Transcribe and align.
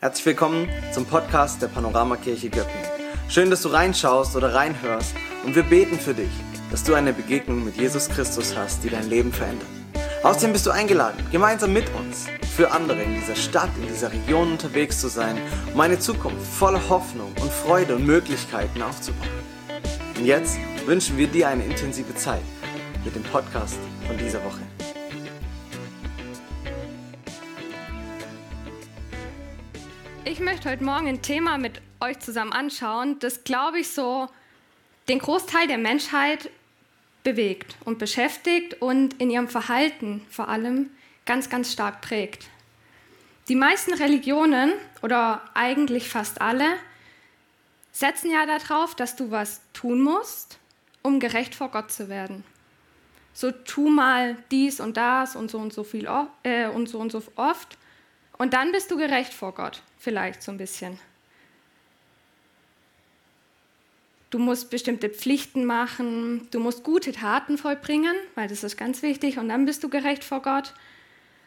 Herzlich 0.00 0.26
willkommen 0.26 0.68
zum 0.92 1.06
Podcast 1.06 1.60
der 1.60 1.66
Panoramakirche 1.66 2.50
Göppingen. 2.50 2.86
Schön, 3.28 3.50
dass 3.50 3.62
du 3.62 3.68
reinschaust 3.70 4.36
oder 4.36 4.54
reinhörst 4.54 5.12
und 5.44 5.56
wir 5.56 5.64
beten 5.64 5.98
für 5.98 6.14
dich, 6.14 6.30
dass 6.70 6.84
du 6.84 6.94
eine 6.94 7.12
Begegnung 7.12 7.64
mit 7.64 7.76
Jesus 7.76 8.08
Christus 8.08 8.56
hast, 8.56 8.84
die 8.84 8.90
dein 8.90 9.10
Leben 9.10 9.32
verändert. 9.32 9.66
Außerdem 10.22 10.52
bist 10.52 10.66
du 10.66 10.70
eingeladen, 10.70 11.26
gemeinsam 11.32 11.72
mit 11.72 11.92
uns 11.96 12.28
für 12.54 12.70
andere 12.70 13.02
in 13.02 13.14
dieser 13.14 13.34
Stadt, 13.34 13.70
in 13.82 13.88
dieser 13.88 14.12
Region 14.12 14.52
unterwegs 14.52 15.00
zu 15.00 15.08
sein, 15.08 15.36
um 15.74 15.80
eine 15.80 15.98
Zukunft 15.98 16.46
voller 16.46 16.88
Hoffnung 16.88 17.32
und 17.42 17.50
Freude 17.50 17.96
und 17.96 18.06
Möglichkeiten 18.06 18.80
aufzubauen. 18.80 19.28
Und 20.16 20.24
jetzt 20.24 20.58
wünschen 20.86 21.16
wir 21.16 21.26
dir 21.26 21.48
eine 21.48 21.64
intensive 21.64 22.14
Zeit 22.14 22.42
mit 23.04 23.16
dem 23.16 23.24
Podcast 23.24 23.80
von 24.06 24.16
dieser 24.16 24.44
Woche. 24.44 24.60
Ich 30.30 30.40
möchte 30.40 30.68
heute 30.68 30.84
Morgen 30.84 31.06
ein 31.06 31.22
Thema 31.22 31.56
mit 31.56 31.80
euch 32.00 32.18
zusammen 32.18 32.52
anschauen, 32.52 33.18
das, 33.18 33.44
glaube 33.44 33.78
ich, 33.78 33.88
so 33.88 34.28
den 35.08 35.20
Großteil 35.20 35.66
der 35.66 35.78
Menschheit 35.78 36.50
bewegt 37.24 37.76
und 37.86 37.98
beschäftigt 37.98 38.82
und 38.82 39.18
in 39.22 39.30
ihrem 39.30 39.48
Verhalten 39.48 40.20
vor 40.28 40.48
allem 40.48 40.90
ganz, 41.24 41.48
ganz 41.48 41.72
stark 41.72 42.02
prägt. 42.02 42.50
Die 43.48 43.54
meisten 43.54 43.94
Religionen 43.94 44.74
oder 45.00 45.40
eigentlich 45.54 46.10
fast 46.10 46.42
alle 46.42 46.74
setzen 47.90 48.30
ja 48.30 48.44
darauf, 48.44 48.94
dass 48.94 49.16
du 49.16 49.30
was 49.30 49.62
tun 49.72 50.02
musst, 50.02 50.58
um 51.00 51.20
gerecht 51.20 51.54
vor 51.54 51.70
Gott 51.70 51.90
zu 51.90 52.10
werden. 52.10 52.44
So 53.32 53.50
tu 53.50 53.88
mal 53.88 54.36
dies 54.50 54.78
und 54.78 54.98
das 54.98 55.36
und 55.36 55.50
so 55.50 55.56
und 55.56 55.72
so 55.72 55.84
viel 55.84 56.06
äh, 56.42 56.68
und 56.68 56.86
so 56.86 56.98
und 56.98 57.12
so 57.12 57.22
oft 57.36 57.78
und 58.38 58.54
dann 58.54 58.72
bist 58.72 58.90
du 58.90 58.96
gerecht 58.96 59.34
vor 59.34 59.52
Gott, 59.52 59.82
vielleicht 59.98 60.42
so 60.42 60.52
ein 60.52 60.58
bisschen. 60.58 60.98
Du 64.30 64.38
musst 64.38 64.70
bestimmte 64.70 65.08
Pflichten 65.08 65.64
machen, 65.64 66.48
du 66.50 66.60
musst 66.60 66.84
gute 66.84 67.12
Taten 67.12 67.56
vollbringen, 67.56 68.14
weil 68.34 68.46
das 68.46 68.62
ist 68.62 68.76
ganz 68.76 69.02
wichtig, 69.02 69.38
und 69.38 69.48
dann 69.48 69.64
bist 69.64 69.82
du 69.82 69.88
gerecht 69.88 70.22
vor 70.22 70.42
Gott. 70.42 70.74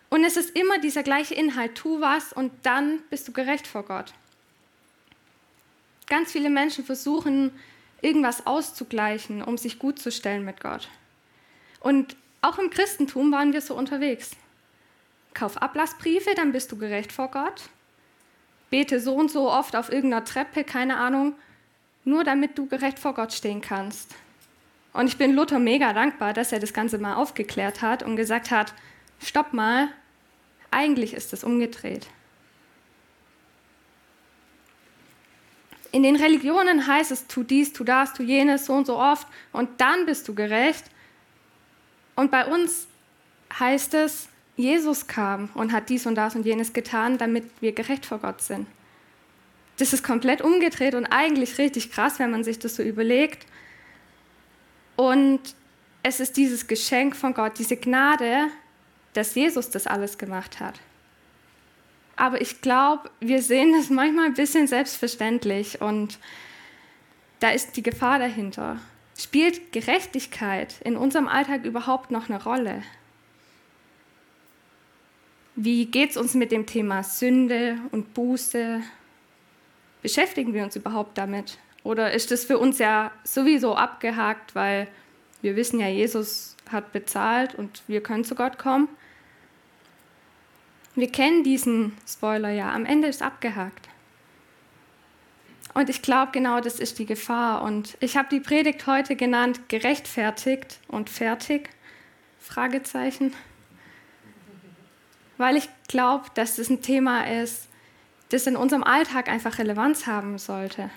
Und 0.09 0.25
es 0.25 0.35
ist 0.35 0.55
immer 0.57 0.79
dieser 0.79 1.03
gleiche 1.03 1.35
Inhalt, 1.35 1.75
tu 1.75 2.01
was 2.01 2.33
und 2.33 2.51
dann 2.63 2.99
bist 3.09 3.27
du 3.27 3.31
gerecht 3.31 3.67
vor 3.67 3.83
Gott. 3.83 4.13
Ganz 6.07 6.33
viele 6.33 6.49
Menschen 6.49 6.83
versuchen, 6.83 7.51
irgendwas 8.01 8.45
auszugleichen, 8.45 9.41
um 9.41 9.57
sich 9.57 9.79
gut 9.79 9.99
zu 9.99 10.11
stellen 10.11 10.43
mit 10.43 10.59
Gott. 10.59 10.89
Und 11.79 12.17
auch 12.41 12.57
im 12.57 12.71
Christentum 12.71 13.31
waren 13.31 13.53
wir 13.53 13.61
so 13.61 13.75
unterwegs. 13.75 14.31
Kauf 15.33 15.57
Ablassbriefe, 15.57 16.35
dann 16.35 16.51
bist 16.51 16.71
du 16.71 16.77
gerecht 16.77 17.11
vor 17.11 17.29
Gott. 17.29 17.69
Bete 18.69 18.99
so 18.99 19.15
und 19.15 19.31
so 19.31 19.49
oft 19.49 19.75
auf 19.75 19.91
irgendeiner 19.91 20.25
Treppe, 20.25 20.63
keine 20.63 20.97
Ahnung, 20.97 21.35
nur 22.03 22.23
damit 22.23 22.57
du 22.57 22.67
gerecht 22.67 22.99
vor 22.99 23.13
Gott 23.13 23.33
stehen 23.33 23.61
kannst. 23.61 24.15
Und 24.93 25.07
ich 25.07 25.17
bin 25.17 25.33
Luther 25.33 25.59
mega 25.59 25.93
dankbar, 25.93 26.33
dass 26.33 26.51
er 26.51 26.59
das 26.59 26.73
Ganze 26.73 26.97
mal 26.97 27.15
aufgeklärt 27.15 27.81
hat 27.81 28.03
und 28.03 28.15
gesagt 28.15 28.51
hat, 28.51 28.73
stopp 29.19 29.53
mal, 29.53 29.89
eigentlich 30.69 31.13
ist 31.13 31.33
es 31.33 31.43
umgedreht. 31.43 32.07
In 35.91 36.03
den 36.03 36.15
Religionen 36.15 36.87
heißt 36.87 37.11
es, 37.11 37.27
tu 37.27 37.43
dies, 37.43 37.73
tu 37.73 37.83
das, 37.83 38.13
tu 38.13 38.23
jenes, 38.23 38.65
so 38.65 38.73
und 38.73 38.87
so 38.87 38.97
oft 38.97 39.27
und 39.51 39.81
dann 39.81 40.05
bist 40.05 40.27
du 40.27 40.33
gerecht. 40.33 40.85
Und 42.15 42.31
bei 42.31 42.45
uns 42.45 42.87
heißt 43.59 43.93
es, 43.95 44.29
Jesus 44.57 45.07
kam 45.07 45.49
und 45.53 45.71
hat 45.71 45.89
dies 45.89 46.05
und 46.05 46.15
das 46.15 46.35
und 46.35 46.45
jenes 46.45 46.73
getan, 46.73 47.17
damit 47.17 47.45
wir 47.61 47.71
gerecht 47.71 48.05
vor 48.05 48.19
Gott 48.19 48.41
sind. 48.41 48.67
Das 49.77 49.93
ist 49.93 50.03
komplett 50.03 50.41
umgedreht 50.41 50.93
und 50.93 51.05
eigentlich 51.07 51.57
richtig 51.57 51.91
krass, 51.91 52.19
wenn 52.19 52.31
man 52.31 52.43
sich 52.43 52.59
das 52.59 52.75
so 52.75 52.83
überlegt. 52.83 53.45
Und 54.95 55.39
es 56.03 56.19
ist 56.19 56.37
dieses 56.37 56.67
Geschenk 56.67 57.15
von 57.15 57.33
Gott, 57.33 57.57
diese 57.57 57.77
Gnade, 57.77 58.47
dass 59.13 59.35
Jesus 59.35 59.69
das 59.69 59.87
alles 59.87 60.17
gemacht 60.17 60.59
hat. 60.59 60.79
Aber 62.15 62.41
ich 62.41 62.61
glaube, 62.61 63.09
wir 63.19 63.41
sehen 63.41 63.73
das 63.73 63.89
manchmal 63.89 64.25
ein 64.25 64.33
bisschen 64.33 64.67
selbstverständlich 64.67 65.81
und 65.81 66.19
da 67.39 67.49
ist 67.49 67.75
die 67.77 67.83
Gefahr 67.83 68.19
dahinter. 68.19 68.79
Spielt 69.17 69.71
Gerechtigkeit 69.71 70.75
in 70.83 70.97
unserem 70.97 71.27
Alltag 71.27 71.65
überhaupt 71.65 72.11
noch 72.11 72.29
eine 72.29 72.43
Rolle? 72.43 72.83
Wie 75.63 75.85
geht 75.85 76.09
es 76.09 76.17
uns 76.17 76.33
mit 76.33 76.51
dem 76.51 76.65
Thema 76.65 77.03
Sünde 77.03 77.77
und 77.91 78.15
Buße? 78.15 78.81
Beschäftigen 80.01 80.55
wir 80.55 80.63
uns 80.63 80.75
überhaupt 80.75 81.19
damit? 81.19 81.59
Oder 81.83 82.13
ist 82.13 82.31
das 82.31 82.45
für 82.45 82.57
uns 82.57 82.79
ja 82.79 83.11
sowieso 83.23 83.75
abgehakt, 83.75 84.55
weil 84.55 84.87
wir 85.43 85.55
wissen 85.55 85.79
ja, 85.79 85.87
Jesus 85.87 86.57
hat 86.71 86.91
bezahlt 86.93 87.53
und 87.53 87.83
wir 87.85 88.01
können 88.01 88.23
zu 88.23 88.33
Gott 88.33 88.57
kommen? 88.57 88.89
Wir 90.95 91.11
kennen 91.11 91.43
diesen 91.43 91.95
Spoiler 92.07 92.49
ja, 92.49 92.73
am 92.73 92.87
Ende 92.87 93.07
ist 93.07 93.21
abgehakt. 93.21 93.87
Und 95.75 95.91
ich 95.91 96.01
glaube, 96.01 96.31
genau 96.31 96.59
das 96.59 96.79
ist 96.79 96.97
die 96.97 97.05
Gefahr. 97.05 97.61
Und 97.61 97.97
ich 97.99 98.17
habe 98.17 98.29
die 98.31 98.39
Predigt 98.39 98.87
heute 98.87 99.15
genannt, 99.15 99.69
gerechtfertigt 99.69 100.79
und 100.87 101.11
fertig? 101.11 101.69
Fragezeichen 102.39 103.35
weil 105.41 105.57
ich 105.57 105.67
glaube, 105.89 106.25
dass 106.35 106.55
das 106.55 106.69
ein 106.69 106.81
Thema 106.81 107.27
ist, 107.27 107.67
das 108.29 108.47
in 108.47 108.55
unserem 108.55 108.83
Alltag 108.83 109.27
einfach 109.27 109.57
Relevanz 109.57 110.07
haben 110.07 110.37
sollte. 110.37 110.89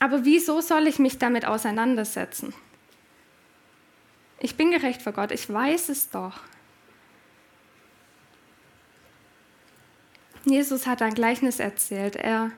Aber 0.00 0.24
wieso 0.24 0.60
soll 0.60 0.86
ich 0.86 0.98
mich 0.98 1.18
damit 1.18 1.46
auseinandersetzen? 1.46 2.52
Ich 4.40 4.56
bin 4.56 4.70
gerecht 4.70 5.02
vor 5.02 5.12
Gott, 5.12 5.32
ich 5.32 5.50
weiß 5.50 5.88
es 5.88 6.10
doch. 6.10 6.40
Jesus 10.44 10.86
hat 10.86 11.02
ein 11.02 11.14
Gleichnis 11.14 11.58
erzählt. 11.58 12.16
Er 12.16 12.50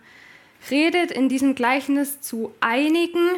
redet 0.70 1.10
in 1.10 1.28
diesem 1.28 1.54
Gleichnis 1.54 2.20
zu 2.20 2.54
einigen, 2.60 3.30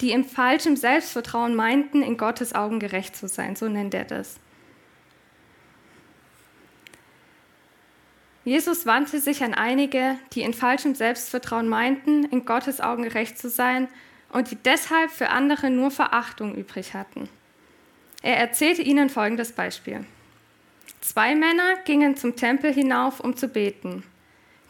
die 0.00 0.12
im 0.12 0.24
falschen 0.24 0.76
Selbstvertrauen 0.76 1.54
meinten, 1.54 2.02
in 2.02 2.16
Gottes 2.16 2.54
Augen 2.54 2.80
gerecht 2.80 3.16
zu 3.16 3.28
sein. 3.28 3.56
So 3.56 3.68
nennt 3.68 3.94
er 3.94 4.04
das. 4.04 4.36
Jesus 8.46 8.86
wandte 8.86 9.18
sich 9.18 9.42
an 9.42 9.54
einige, 9.54 10.16
die 10.32 10.42
in 10.42 10.54
falschem 10.54 10.94
Selbstvertrauen 10.94 11.68
meinten, 11.68 12.26
in 12.26 12.44
Gottes 12.44 12.80
Augen 12.80 13.02
gerecht 13.02 13.38
zu 13.38 13.50
sein 13.50 13.88
und 14.30 14.52
die 14.52 14.54
deshalb 14.54 15.10
für 15.10 15.30
andere 15.30 15.68
nur 15.68 15.90
Verachtung 15.90 16.54
übrig 16.54 16.94
hatten. 16.94 17.28
Er 18.22 18.36
erzählte 18.36 18.82
ihnen 18.82 19.10
folgendes 19.10 19.50
Beispiel. 19.50 20.06
Zwei 21.00 21.34
Männer 21.34 21.74
gingen 21.86 22.16
zum 22.16 22.36
Tempel 22.36 22.72
hinauf, 22.72 23.18
um 23.18 23.36
zu 23.36 23.48
beten. 23.48 24.04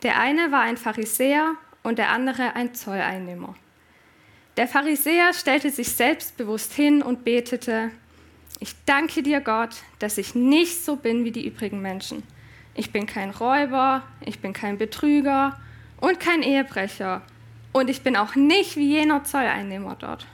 Der 0.02 0.18
eine 0.18 0.50
war 0.50 0.62
ein 0.62 0.78
Pharisäer 0.78 1.52
und 1.82 1.98
der 1.98 2.08
andere 2.08 2.56
ein 2.56 2.74
Zolleinnehmer. 2.74 3.56
Der 4.56 4.68
Pharisäer 4.68 5.34
stellte 5.34 5.68
sich 5.68 5.92
selbstbewusst 5.92 6.72
hin 6.72 7.02
und 7.02 7.24
betete, 7.24 7.90
ich 8.58 8.74
danke 8.86 9.22
dir 9.22 9.42
Gott, 9.42 9.76
dass 9.98 10.16
ich 10.16 10.34
nicht 10.34 10.82
so 10.82 10.96
bin 10.96 11.26
wie 11.26 11.30
die 11.30 11.46
übrigen 11.46 11.82
Menschen 11.82 12.22
ich 12.76 12.92
bin 12.92 13.06
kein 13.06 13.30
Räuber, 13.30 14.02
ich 14.20 14.40
bin 14.40 14.52
kein 14.52 14.76
Betrüger 14.76 15.58
und 15.98 16.20
kein 16.20 16.42
Ehebrecher. 16.42 17.22
Und 17.72 17.88
ich 17.88 18.02
bin 18.02 18.16
auch 18.16 18.34
nicht 18.34 18.76
wie 18.76 18.88
jener 18.88 19.24
Zolleinnehmer 19.24 19.96
dort. 19.98 20.26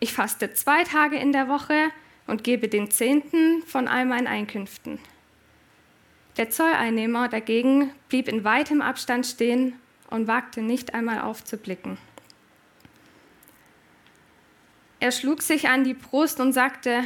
Ich 0.00 0.12
faste 0.12 0.52
zwei 0.54 0.84
Tage 0.84 1.16
in 1.16 1.32
der 1.32 1.48
Woche 1.48 1.90
und 2.26 2.42
gebe 2.42 2.68
den 2.68 2.90
Zehnten 2.90 3.62
von 3.66 3.86
all 3.86 4.06
meinen 4.06 4.26
Einkünften. 4.26 4.98
Der 6.38 6.50
Zolleinnehmer 6.50 7.28
dagegen 7.28 7.90
blieb 8.08 8.28
in 8.28 8.44
weitem 8.44 8.80
Abstand 8.80 9.26
stehen 9.26 9.74
und 10.08 10.26
wagte 10.26 10.62
nicht 10.62 10.94
einmal 10.94 11.20
aufzublicken. 11.20 11.98
Er 15.00 15.12
schlug 15.12 15.42
sich 15.42 15.68
an 15.68 15.84
die 15.84 15.94
Brust 15.94 16.40
und 16.40 16.52
sagte, 16.52 17.04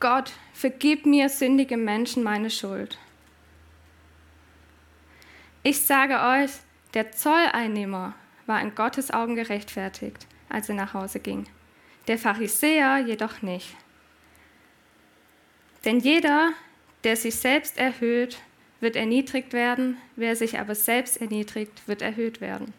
Gott, 0.00 0.32
vergib 0.52 1.06
mir 1.06 1.28
sündige 1.28 1.76
Menschen 1.76 2.22
meine 2.22 2.50
Schuld. 2.50 2.98
Ich 5.68 5.80
sage 5.80 6.20
euch, 6.20 6.52
der 6.94 7.10
Zolleinnehmer 7.10 8.14
war 8.46 8.60
in 8.60 8.76
Gottes 8.76 9.10
Augen 9.10 9.34
gerechtfertigt, 9.34 10.28
als 10.48 10.68
er 10.68 10.76
nach 10.76 10.94
Hause 10.94 11.18
ging. 11.18 11.48
Der 12.06 12.18
Pharisäer 12.18 12.98
jedoch 12.98 13.42
nicht. 13.42 13.74
Denn 15.84 15.98
jeder, 15.98 16.52
der 17.02 17.16
sich 17.16 17.34
selbst 17.34 17.78
erhöht, 17.78 18.38
wird 18.78 18.94
erniedrigt 18.94 19.52
werden, 19.52 19.96
wer 20.14 20.36
sich 20.36 20.60
aber 20.60 20.76
selbst 20.76 21.20
erniedrigt, 21.20 21.88
wird 21.88 22.00
erhöht 22.00 22.40
werden. 22.40 22.72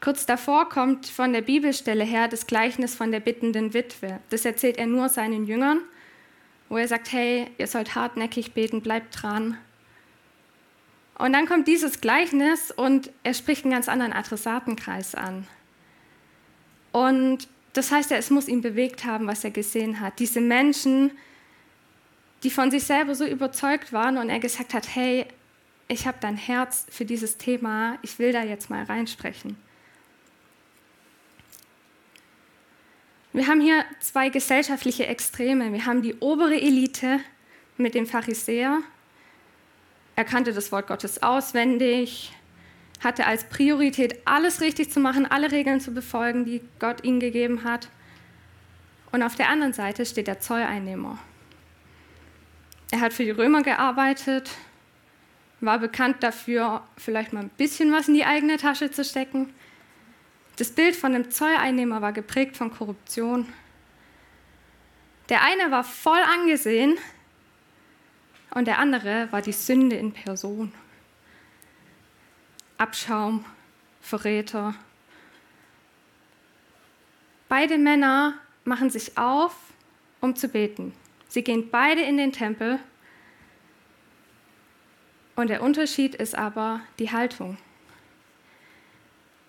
Kurz 0.00 0.26
davor 0.26 0.68
kommt 0.70 1.06
von 1.06 1.32
der 1.32 1.42
Bibelstelle 1.42 2.02
her 2.02 2.26
das 2.26 2.48
Gleichnis 2.48 2.96
von 2.96 3.12
der 3.12 3.20
bittenden 3.20 3.74
Witwe. 3.74 4.18
Das 4.30 4.44
erzählt 4.44 4.76
er 4.76 4.86
nur 4.86 5.08
seinen 5.08 5.46
Jüngern, 5.46 5.82
wo 6.68 6.78
er 6.78 6.88
sagt, 6.88 7.12
hey, 7.12 7.46
ihr 7.58 7.68
sollt 7.68 7.94
hartnäckig 7.94 8.54
beten, 8.54 8.80
bleibt 8.80 9.22
dran 9.22 9.56
Und 11.16 11.32
dann 11.32 11.46
kommt 11.46 11.68
dieses 11.68 12.00
Gleichnis 12.00 12.70
und 12.70 13.10
er 13.22 13.34
spricht 13.34 13.64
einen 13.64 13.72
ganz 13.72 13.88
anderen 13.88 14.12
Adressatenkreis 14.12 15.14
an. 15.14 15.46
Und 16.92 17.48
das 17.72 17.90
heißt 17.90 18.10
ja, 18.10 18.16
es 18.16 18.30
muss 18.30 18.48
ihn 18.48 18.60
bewegt 18.60 19.04
haben, 19.04 19.26
was 19.26 19.44
er 19.44 19.50
gesehen 19.50 20.00
hat. 20.00 20.18
Diese 20.18 20.40
Menschen, 20.40 21.12
die 22.42 22.50
von 22.50 22.70
sich 22.70 22.84
selber 22.84 23.14
so 23.14 23.24
überzeugt 23.26 23.92
waren 23.92 24.18
und 24.18 24.28
er 24.28 24.40
gesagt 24.40 24.74
hat, 24.74 24.94
hey, 24.94 25.26
ich 25.88 26.06
habe 26.06 26.18
dein 26.20 26.36
Herz 26.36 26.86
für 26.90 27.04
dieses 27.04 27.36
Thema, 27.36 27.98
ich 28.02 28.18
will 28.18 28.32
da 28.32 28.42
jetzt 28.42 28.70
mal 28.70 28.84
reinsprechen. 28.84 29.56
Wir 33.32 33.48
haben 33.48 33.60
hier 33.60 33.84
zwei 33.98 34.28
gesellschaftliche 34.28 35.08
Extreme. 35.08 35.72
Wir 35.72 35.86
haben 35.86 36.02
die 36.02 36.14
obere 36.20 36.54
Elite 36.54 37.18
mit 37.76 37.94
dem 37.94 38.06
Pharisäer. 38.06 38.80
Er 40.16 40.24
kannte 40.24 40.52
das 40.52 40.70
Wort 40.70 40.86
Gottes 40.86 41.22
auswendig, 41.22 42.32
hatte 43.02 43.26
als 43.26 43.44
Priorität, 43.44 44.20
alles 44.24 44.60
richtig 44.60 44.90
zu 44.90 45.00
machen, 45.00 45.26
alle 45.26 45.50
Regeln 45.50 45.80
zu 45.80 45.92
befolgen, 45.92 46.44
die 46.44 46.62
Gott 46.78 47.04
ihm 47.04 47.20
gegeben 47.20 47.64
hat. 47.64 47.88
Und 49.12 49.22
auf 49.22 49.34
der 49.34 49.48
anderen 49.48 49.72
Seite 49.72 50.06
steht 50.06 50.26
der 50.26 50.40
Zolleinnehmer. 50.40 51.18
Er 52.90 53.00
hat 53.00 53.12
für 53.12 53.24
die 53.24 53.30
Römer 53.30 53.62
gearbeitet, 53.62 54.50
war 55.60 55.78
bekannt 55.78 56.22
dafür, 56.22 56.82
vielleicht 56.96 57.32
mal 57.32 57.40
ein 57.40 57.50
bisschen 57.50 57.92
was 57.92 58.08
in 58.08 58.14
die 58.14 58.24
eigene 58.24 58.56
Tasche 58.56 58.90
zu 58.90 59.04
stecken, 59.04 59.52
das 60.56 60.70
Bild 60.70 60.94
von 60.94 61.12
dem 61.12 61.30
Zolleinnehmer 61.30 62.00
war 62.00 62.12
geprägt 62.12 62.56
von 62.56 62.70
Korruption. 62.70 63.52
Der 65.28 65.42
eine 65.42 65.70
war 65.72 65.82
voll 65.82 66.20
angesehen 66.20 66.96
und 68.50 68.66
der 68.66 68.78
andere 68.78 69.30
war 69.32 69.42
die 69.42 69.52
Sünde 69.52 69.96
in 69.96 70.12
Person. 70.12 70.72
Abschaum, 72.78 73.44
Verräter. 74.00 74.74
Beide 77.48 77.78
Männer 77.78 78.34
machen 78.64 78.90
sich 78.90 79.16
auf, 79.16 79.54
um 80.20 80.36
zu 80.36 80.48
beten. 80.48 80.92
Sie 81.28 81.42
gehen 81.42 81.70
beide 81.70 82.02
in 82.02 82.16
den 82.16 82.32
Tempel 82.32 82.78
und 85.36 85.48
der 85.48 85.62
Unterschied 85.62 86.14
ist 86.14 86.36
aber 86.36 86.80
die 86.98 87.10
Haltung. 87.10 87.58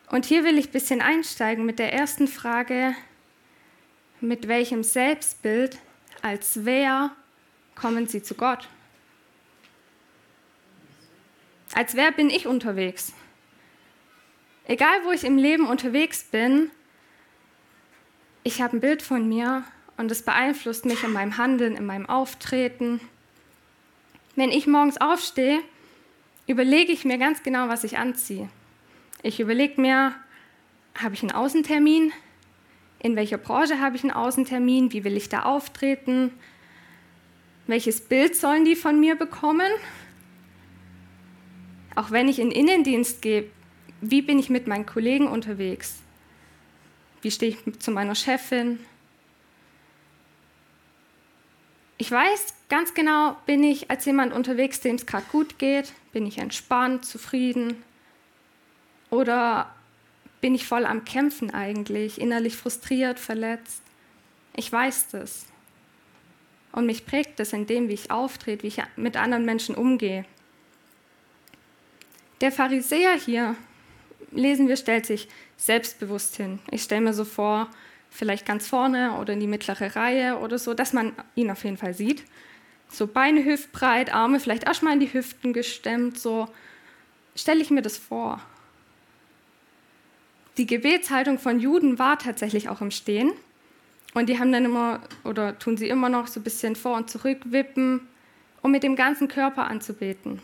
Und 0.10 0.26
hier 0.26 0.44
will 0.44 0.58
ich 0.58 0.68
ein 0.70 0.72
bisschen 0.72 1.02
einsteigen 1.02 1.66
mit 1.66 1.80
der 1.80 1.94
ersten 1.94 2.28
Frage, 2.28 2.96
mit 4.22 4.48
welchem 4.48 4.84
Selbstbild 4.84 5.78
als 6.22 6.66
wer 6.66 7.12
kommen 7.76 8.08
Sie 8.08 8.24
zu 8.24 8.36
Gott? 8.36 8.68
Als 11.76 11.98
wer 11.98 12.14
bin 12.14 12.30
ich 12.30 12.48
unterwegs? 12.48 13.12
Egal, 14.66 14.98
wo 15.04 15.12
ich 15.12 15.26
im 15.26 15.38
Leben 15.38 15.68
unterwegs 15.68 16.24
bin, 16.24 16.72
ich 18.44 18.62
habe 18.62 18.78
ein 18.78 18.80
Bild 18.80 19.02
von 19.02 19.28
mir 19.28 19.66
und 19.98 20.10
es 20.10 20.24
beeinflusst 20.24 20.86
mich 20.86 21.04
in 21.04 21.12
meinem 21.12 21.38
Handeln, 21.38 21.76
in 21.76 21.86
meinem 21.86 22.08
Auftreten. 22.08 23.02
Wenn 24.38 24.52
ich 24.52 24.68
morgens 24.68 25.02
aufstehe, 25.02 25.60
überlege 26.48 26.94
ich 26.94 27.04
mir 27.04 27.18
ganz 27.18 27.44
genau, 27.44 27.68
was 27.68 27.84
ich 27.84 27.98
anziehe. 27.98 28.48
Ich 29.22 29.42
überlege 29.42 29.82
mir, 29.82 30.16
habe 30.98 31.14
ich 31.14 31.24
einen 31.24 31.34
Außentermin? 31.34 32.14
In 33.00 33.18
welcher 33.18 33.38
Branche 33.38 33.82
habe 33.82 33.98
ich 33.98 34.04
einen 34.04 34.14
Außentermin? 34.14 34.94
Wie 34.94 35.04
will 35.04 35.18
ich 35.18 35.28
da 35.28 35.42
auftreten? 35.42 36.32
Welches 37.68 38.00
Bild 38.00 38.38
sollen 38.38 38.64
die 38.64 38.78
von 38.78 38.98
mir 38.98 39.16
bekommen? 39.16 39.70
Auch 41.96 42.12
wenn 42.12 42.28
ich 42.28 42.40
in 42.40 42.52
Innendienst 42.52 43.22
gehe, 43.22 43.50
wie 44.02 44.22
bin 44.22 44.38
ich 44.38 44.50
mit 44.50 44.68
meinen 44.68 44.86
Kollegen 44.86 45.28
unterwegs? 45.28 46.02
Wie 47.22 47.32
stehe 47.32 47.56
ich 47.66 47.80
zu 47.80 47.92
meiner 47.92 48.16
Chefin? 48.16 48.80
Ich 51.98 52.12
weiß 52.12 52.54
ganz 52.68 52.94
genau, 52.94 53.38
bin 53.46 53.64
ich 53.64 53.90
als 53.90 54.06
jemand 54.06 54.34
unterwegs, 54.34 54.82
dem 54.82 54.96
es 54.96 55.06
gerade 55.06 55.26
gut 55.32 55.58
geht? 55.58 55.94
Bin 56.12 56.26
ich 56.26 56.38
entspannt, 56.38 57.06
zufrieden? 57.06 57.82
Oder 59.10 59.74
bin 60.42 60.54
ich 60.54 60.68
voll 60.68 60.86
am 60.86 61.06
Kämpfen 61.06 61.52
eigentlich, 61.52 62.20
innerlich 62.20 62.58
frustriert, 62.58 63.18
verletzt? 63.18 63.82
Ich 64.56 64.70
weiß 64.70 65.10
das. 65.10 65.46
Und 66.74 66.86
mich 66.86 67.06
prägt 67.06 67.40
das 67.40 67.54
in 67.54 67.66
dem, 67.66 67.88
wie 67.88 67.94
ich 67.94 68.12
auftrete, 68.12 68.64
wie 68.64 68.68
ich 68.68 68.84
mit 68.98 69.16
anderen 69.16 69.46
Menschen 69.46 69.76
umgehe. 69.76 70.26
Der 72.46 72.52
Pharisäer 72.52 73.16
hier, 73.16 73.56
lesen 74.30 74.68
wir, 74.68 74.78
stellt 74.78 75.08
sich 75.08 75.30
selbstbewusst 75.58 76.36
hin. 76.36 76.60
Ich 76.70 76.84
stelle 76.84 77.02
mir 77.02 77.14
so 77.16 77.26
vor, 77.26 77.72
vielleicht 78.12 78.46
ganz 78.46 78.68
vorne 78.68 79.14
oder 79.14 79.34
in 79.34 79.40
die 79.40 79.48
mittlere 79.48 79.96
Reihe 79.96 80.38
oder 80.38 80.60
so, 80.60 80.76
dass 80.76 80.94
man 80.94 81.14
ihn 81.34 81.50
auf 81.50 81.64
jeden 81.64 81.78
Fall 81.78 81.96
sieht. 81.96 82.24
So 82.88 83.08
Beine 83.08 83.44
hüftbreit, 83.44 84.14
Arme 84.14 84.40
vielleicht 84.40 84.66
erstmal 84.66 84.94
in 84.94 85.00
die 85.00 85.12
Hüften 85.12 85.54
gestemmt, 85.54 86.20
so 86.20 86.48
stelle 87.36 87.64
ich 87.64 87.72
mir 87.72 87.82
das 87.82 87.98
vor. 87.98 88.40
Die 90.58 90.68
Gebetshaltung 90.68 91.40
von 91.40 91.60
Juden 91.60 91.98
war 91.98 92.20
tatsächlich 92.20 92.70
auch 92.70 92.80
im 92.80 92.92
Stehen. 92.92 93.32
Und 94.14 94.30
die 94.30 94.38
haben 94.38 94.52
dann 94.52 94.66
immer, 94.66 95.00
oder 95.24 95.58
tun 95.58 95.78
sie 95.78 95.90
immer 95.90 96.10
noch, 96.10 96.28
so 96.28 96.42
ein 96.42 96.44
bisschen 96.44 96.76
vor 96.76 96.96
und 96.96 97.10
zurück 97.10 97.40
wippen, 97.46 98.02
um 98.62 98.70
mit 98.70 98.84
dem 98.84 98.96
ganzen 98.96 99.30
Körper 99.30 99.66
anzubeten. 99.66 100.44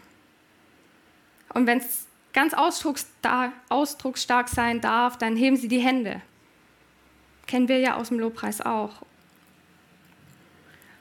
Und 1.54 1.68
wenn 1.68 1.80
es 1.80 2.06
ganz 2.34 2.54
ausdrucksstark 2.54 4.50
sein 4.50 4.82
darf, 4.82 5.18
dann 5.18 5.36
heben 5.36 5.58
sie 5.58 5.68
die 5.68 5.80
Hände. 5.80 6.22
Kennen 7.48 7.68
wir 7.68 7.80
ja 7.80 7.96
aus 7.96 8.10
dem 8.10 8.20
Lobpreis 8.20 8.62
auch. 8.62 9.02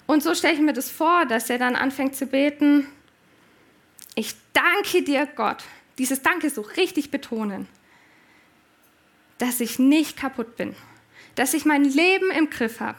Und 0.06 0.22
so 0.22 0.34
stelle 0.34 0.54
ich 0.54 0.60
mir 0.60 0.72
das 0.72 0.90
vor, 0.90 1.26
dass 1.26 1.50
er 1.50 1.58
dann 1.58 1.76
anfängt 1.76 2.16
zu 2.16 2.26
beten. 2.26 2.86
Ich 4.16 4.34
danke 4.52 5.02
dir, 5.02 5.26
Gott. 5.26 5.62
Dieses 5.98 6.22
Danke 6.22 6.50
so 6.50 6.62
richtig 6.62 7.10
betonen 7.10 7.68
dass 9.40 9.60
ich 9.60 9.78
nicht 9.78 10.18
kaputt 10.18 10.56
bin, 10.56 10.76
dass 11.34 11.54
ich 11.54 11.64
mein 11.64 11.82
Leben 11.82 12.30
im 12.30 12.50
Griff 12.50 12.80
habe. 12.80 12.98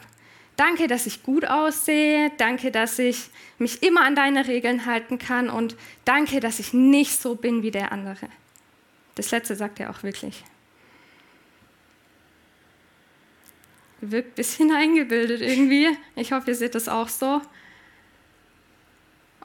Danke, 0.56 0.86
dass 0.86 1.06
ich 1.06 1.22
gut 1.22 1.44
aussehe. 1.44 2.30
Danke, 2.36 2.70
dass 2.70 2.98
ich 2.98 3.30
mich 3.58 3.82
immer 3.82 4.02
an 4.02 4.14
deine 4.14 4.46
Regeln 4.46 4.86
halten 4.86 5.18
kann. 5.18 5.50
Und 5.50 5.76
danke, 6.04 6.40
dass 6.40 6.58
ich 6.58 6.72
nicht 6.72 7.20
so 7.20 7.34
bin 7.34 7.62
wie 7.62 7.70
der 7.70 7.92
andere. 7.92 8.28
Das 9.14 9.30
letzte 9.30 9.56
sagt 9.56 9.80
er 9.80 9.90
auch 9.90 10.02
wirklich. 10.02 10.44
Wirkt 14.00 14.32
ein 14.32 14.34
bisschen 14.34 14.72
eingebildet 14.72 15.40
irgendwie. 15.40 15.88
Ich 16.16 16.32
hoffe, 16.32 16.48
ihr 16.50 16.56
seht 16.56 16.74
das 16.74 16.88
auch 16.88 17.08
so. 17.08 17.40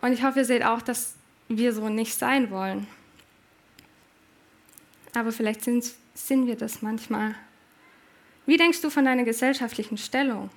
Und 0.02 0.14
ich 0.14 0.24
hoffe, 0.24 0.40
ihr 0.40 0.46
seht 0.46 0.64
auch, 0.64 0.82
dass 0.82 1.16
wir 1.48 1.74
so 1.74 1.90
nicht 1.90 2.14
sein 2.16 2.50
wollen. 2.52 2.88
Aber 5.14 5.32
vielleicht 5.32 5.64
sind 5.64 5.84
sind 6.18 6.48
wir 6.48 6.56
das 6.56 6.82
manchmal? 6.82 7.36
Wie 8.46 8.58
denkst 8.58 8.82
du 8.82 8.90
von 8.90 9.06
deiner 9.06 9.24
gesellschaftlichen 9.24 9.98
Stellung? 9.98 10.50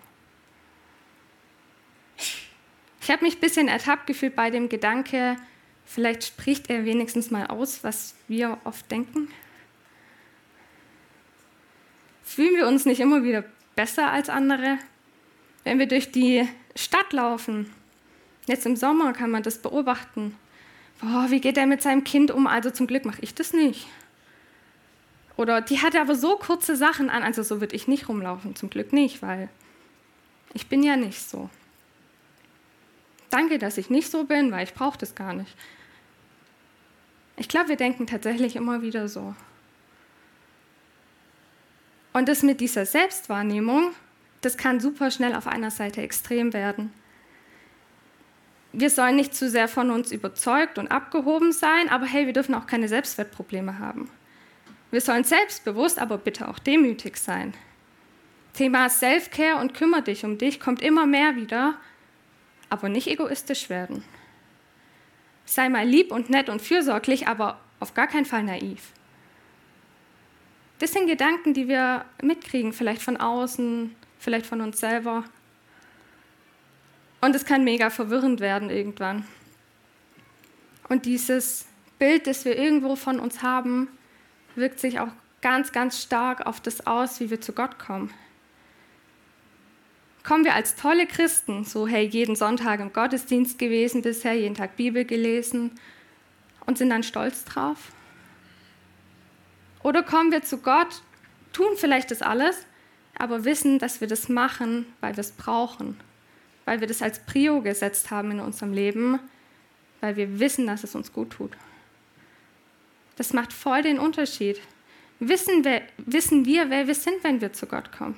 Ich 3.00 3.10
habe 3.10 3.24
mich 3.24 3.36
ein 3.36 3.40
bisschen 3.40 3.68
ertappt 3.68 4.06
gefühlt 4.06 4.36
bei 4.36 4.50
dem 4.50 4.68
Gedanke, 4.68 5.36
vielleicht 5.86 6.24
spricht 6.24 6.68
er 6.68 6.84
wenigstens 6.84 7.30
mal 7.30 7.46
aus, 7.46 7.82
was 7.82 8.14
wir 8.28 8.58
oft 8.64 8.90
denken. 8.90 9.28
Fühlen 12.22 12.54
wir 12.56 12.68
uns 12.68 12.84
nicht 12.84 13.00
immer 13.00 13.24
wieder 13.24 13.44
besser 13.74 14.12
als 14.12 14.28
andere? 14.28 14.78
Wenn 15.64 15.78
wir 15.78 15.86
durch 15.86 16.12
die 16.12 16.46
Stadt 16.76 17.12
laufen, 17.12 17.72
jetzt 18.46 18.66
im 18.66 18.76
Sommer 18.76 19.12
kann 19.12 19.30
man 19.30 19.42
das 19.42 19.58
beobachten. 19.58 20.36
Boah, 21.00 21.26
wie 21.30 21.40
geht 21.40 21.56
er 21.56 21.66
mit 21.66 21.82
seinem 21.82 22.04
Kind 22.04 22.30
um? 22.30 22.46
Also 22.46 22.70
zum 22.70 22.86
Glück 22.86 23.04
mache 23.04 23.22
ich 23.22 23.34
das 23.34 23.52
nicht. 23.52 23.88
Oder 25.36 25.62
die 25.62 25.80
hatte 25.80 26.00
aber 26.00 26.14
so 26.14 26.36
kurze 26.36 26.76
Sachen 26.76 27.08
an, 27.08 27.22
also 27.22 27.42
so 27.42 27.62
würde 27.62 27.74
ich 27.74 27.88
nicht 27.88 28.08
rumlaufen, 28.08 28.54
zum 28.54 28.68
Glück 28.68 28.92
nicht, 28.92 29.22
weil 29.22 29.48
ich 30.52 30.66
bin 30.66 30.82
ja 30.82 30.96
nicht 30.96 31.22
so. 31.22 31.48
Danke, 33.30 33.58
dass 33.58 33.78
ich 33.78 33.90
nicht 33.90 34.10
so 34.10 34.24
bin, 34.24 34.50
weil 34.50 34.64
ich 34.64 34.74
brauche 34.74 34.98
das 34.98 35.14
gar 35.14 35.32
nicht. 35.32 35.56
Ich 37.36 37.48
glaube, 37.48 37.70
wir 37.70 37.76
denken 37.76 38.06
tatsächlich 38.06 38.56
immer 38.56 38.82
wieder 38.82 39.08
so. 39.08 39.34
Und 42.12 42.28
das 42.28 42.42
mit 42.42 42.60
dieser 42.60 42.84
Selbstwahrnehmung, 42.84 43.94
das 44.40 44.56
kann 44.56 44.80
super 44.80 45.10
schnell 45.10 45.34
auf 45.34 45.46
einer 45.46 45.70
Seite 45.70 46.02
extrem 46.02 46.52
werden. 46.52 46.92
Wir 48.72 48.90
sollen 48.90 49.16
nicht 49.16 49.34
zu 49.34 49.48
sehr 49.48 49.68
von 49.68 49.90
uns 49.90 50.12
überzeugt 50.12 50.78
und 50.78 50.88
abgehoben 50.88 51.52
sein, 51.52 51.88
aber 51.88 52.06
hey, 52.06 52.26
wir 52.26 52.32
dürfen 52.32 52.54
auch 52.54 52.66
keine 52.66 52.88
Selbstwertprobleme 52.88 53.78
haben. 53.78 54.10
Wir 54.90 55.00
sollen 55.00 55.24
selbstbewusst, 55.24 55.98
aber 55.98 56.18
bitte 56.18 56.48
auch 56.48 56.58
demütig 56.58 57.16
sein. 57.16 57.54
Thema 58.54 58.88
Self-Care 58.88 59.60
und 59.60 59.74
kümmere 59.74 60.02
dich 60.02 60.24
um 60.24 60.36
dich 60.38 60.60
kommt 60.60 60.82
immer 60.82 61.06
mehr 61.06 61.36
wieder, 61.36 61.74
aber 62.70 62.88
nicht 62.88 63.08
egoistisch 63.08 63.68
werden. 63.68 64.04
sei 65.44 65.68
mal 65.68 65.86
lieb 65.86 66.12
und 66.12 66.30
nett 66.30 66.48
und 66.48 66.62
fürsorglich, 66.62 67.26
aber 67.26 67.58
auf 67.80 67.92
gar 67.92 68.06
keinen 68.06 68.24
Fall 68.24 68.44
naiv. 68.44 68.92
Das 70.78 70.92
sind 70.92 71.08
Gedanken, 71.08 71.52
die 71.52 71.66
wir 71.66 72.04
mitkriegen, 72.22 72.72
vielleicht 72.72 73.02
von 73.02 73.16
außen, 73.16 73.94
vielleicht 74.18 74.46
von 74.46 74.60
uns 74.60 74.78
selber. 74.78 75.24
Und 77.20 77.34
es 77.34 77.44
kann 77.44 77.64
mega 77.64 77.90
verwirrend 77.90 78.40
werden 78.40 78.70
irgendwann. 78.70 79.26
Und 80.88 81.04
dieses 81.04 81.66
Bild, 81.98 82.26
das 82.26 82.44
wir 82.44 82.56
irgendwo 82.56 82.96
von 82.96 83.20
uns 83.20 83.42
haben, 83.42 83.88
wirkt 84.54 84.80
sich 84.80 85.00
auch 85.00 85.10
ganz, 85.42 85.72
ganz 85.72 86.00
stark 86.02 86.46
auf 86.46 86.60
das 86.60 86.86
aus, 86.86 87.20
wie 87.20 87.30
wir 87.30 87.40
zu 87.40 87.52
Gott 87.52 87.78
kommen. 87.78 88.12
Kommen 90.22 90.44
wir 90.44 90.54
als 90.54 90.76
tolle 90.76 91.06
Christen, 91.06 91.64
so 91.64 91.86
hey, 91.86 92.06
jeden 92.06 92.36
Sonntag 92.36 92.80
im 92.80 92.92
Gottesdienst 92.92 93.58
gewesen 93.58 94.02
bisher, 94.02 94.34
jeden 94.34 94.54
Tag 94.54 94.76
Bibel 94.76 95.04
gelesen 95.04 95.72
und 96.66 96.76
sind 96.76 96.90
dann 96.90 97.02
stolz 97.02 97.44
drauf? 97.44 97.92
Oder 99.82 100.02
kommen 100.02 100.30
wir 100.30 100.42
zu 100.42 100.58
Gott, 100.58 101.02
tun 101.52 101.72
vielleicht 101.76 102.10
das 102.10 102.20
alles, 102.20 102.66
aber 103.18 103.44
wissen, 103.44 103.78
dass 103.78 104.00
wir 104.00 104.08
das 104.08 104.28
machen, 104.28 104.86
weil 105.00 105.16
wir 105.16 105.20
es 105.20 105.32
brauchen, 105.32 105.98
weil 106.66 106.80
wir 106.80 106.86
das 106.86 107.00
als 107.00 107.20
Prio 107.20 107.62
gesetzt 107.62 108.10
haben 108.10 108.30
in 108.30 108.40
unserem 108.40 108.74
Leben, 108.74 109.18
weil 110.00 110.16
wir 110.16 110.38
wissen, 110.38 110.66
dass 110.66 110.84
es 110.84 110.94
uns 110.94 111.12
gut 111.12 111.30
tut. 111.30 111.52
Das 113.16 113.32
macht 113.32 113.52
voll 113.52 113.82
den 113.82 113.98
Unterschied. 113.98 114.60
Wissen 115.18 115.64
wir, 115.64 115.82
wissen 115.98 116.44
wir, 116.44 116.70
wer 116.70 116.86
wir 116.86 116.94
sind, 116.94 117.22
wenn 117.22 117.40
wir 117.40 117.52
zu 117.52 117.66
Gott 117.66 117.92
kommen? 117.92 118.16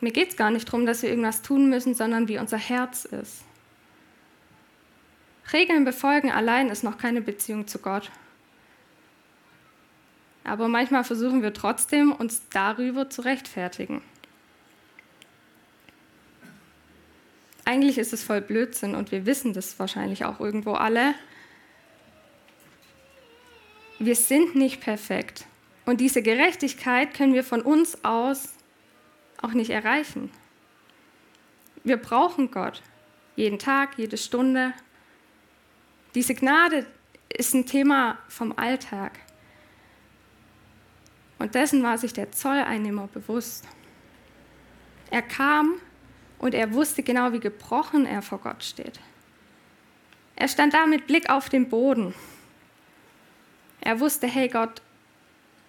Mir 0.00 0.12
geht 0.12 0.30
es 0.30 0.36
gar 0.36 0.50
nicht 0.50 0.66
darum, 0.68 0.86
dass 0.86 1.02
wir 1.02 1.10
irgendwas 1.10 1.42
tun 1.42 1.68
müssen, 1.68 1.94
sondern 1.94 2.28
wie 2.28 2.38
unser 2.38 2.56
Herz 2.56 3.04
ist. 3.04 3.42
Regeln 5.52 5.84
befolgen 5.84 6.30
allein 6.30 6.68
ist 6.68 6.84
noch 6.84 6.96
keine 6.96 7.20
Beziehung 7.20 7.66
zu 7.66 7.78
Gott. 7.78 8.10
Aber 10.44 10.68
manchmal 10.68 11.04
versuchen 11.04 11.42
wir 11.42 11.52
trotzdem, 11.52 12.12
uns 12.12 12.42
darüber 12.50 13.10
zu 13.10 13.22
rechtfertigen. 13.22 14.00
Eigentlich 17.64 17.98
ist 17.98 18.12
es 18.12 18.24
voll 18.24 18.40
Blödsinn 18.40 18.94
und 18.94 19.12
wir 19.12 19.26
wissen 19.26 19.52
das 19.52 19.78
wahrscheinlich 19.78 20.24
auch 20.24 20.40
irgendwo 20.40 20.72
alle. 20.72 21.14
Wir 23.98 24.16
sind 24.16 24.54
nicht 24.54 24.80
perfekt. 24.80 25.46
Und 25.84 26.00
diese 26.00 26.22
Gerechtigkeit 26.22 27.14
können 27.14 27.34
wir 27.34 27.44
von 27.44 27.60
uns 27.60 28.04
aus 28.04 28.54
auch 29.42 29.52
nicht 29.52 29.70
erreichen. 29.70 30.30
Wir 31.84 31.96
brauchen 31.96 32.50
Gott. 32.50 32.82
Jeden 33.36 33.58
Tag, 33.58 33.96
jede 33.96 34.16
Stunde. 34.16 34.72
Diese 36.14 36.34
Gnade 36.34 36.86
ist 37.28 37.54
ein 37.54 37.66
Thema 37.66 38.18
vom 38.28 38.52
Alltag. 38.58 39.18
Und 41.38 41.54
dessen 41.54 41.82
war 41.82 41.96
sich 41.96 42.12
der 42.12 42.32
Zolleinnehmer 42.32 43.06
bewusst. 43.06 43.66
Er 45.10 45.22
kam 45.22 45.76
und 46.38 46.54
er 46.54 46.72
wusste 46.74 47.02
genau, 47.02 47.32
wie 47.32 47.40
gebrochen 47.40 48.04
er 48.04 48.22
vor 48.22 48.38
Gott 48.38 48.62
steht. 48.62 49.00
Er 50.36 50.48
stand 50.48 50.74
da 50.74 50.86
mit 50.86 51.06
Blick 51.06 51.30
auf 51.30 51.48
den 51.48 51.68
Boden. 51.68 52.14
Er 53.80 54.00
wusste, 54.00 54.26
hey 54.26 54.48
Gott, 54.48 54.82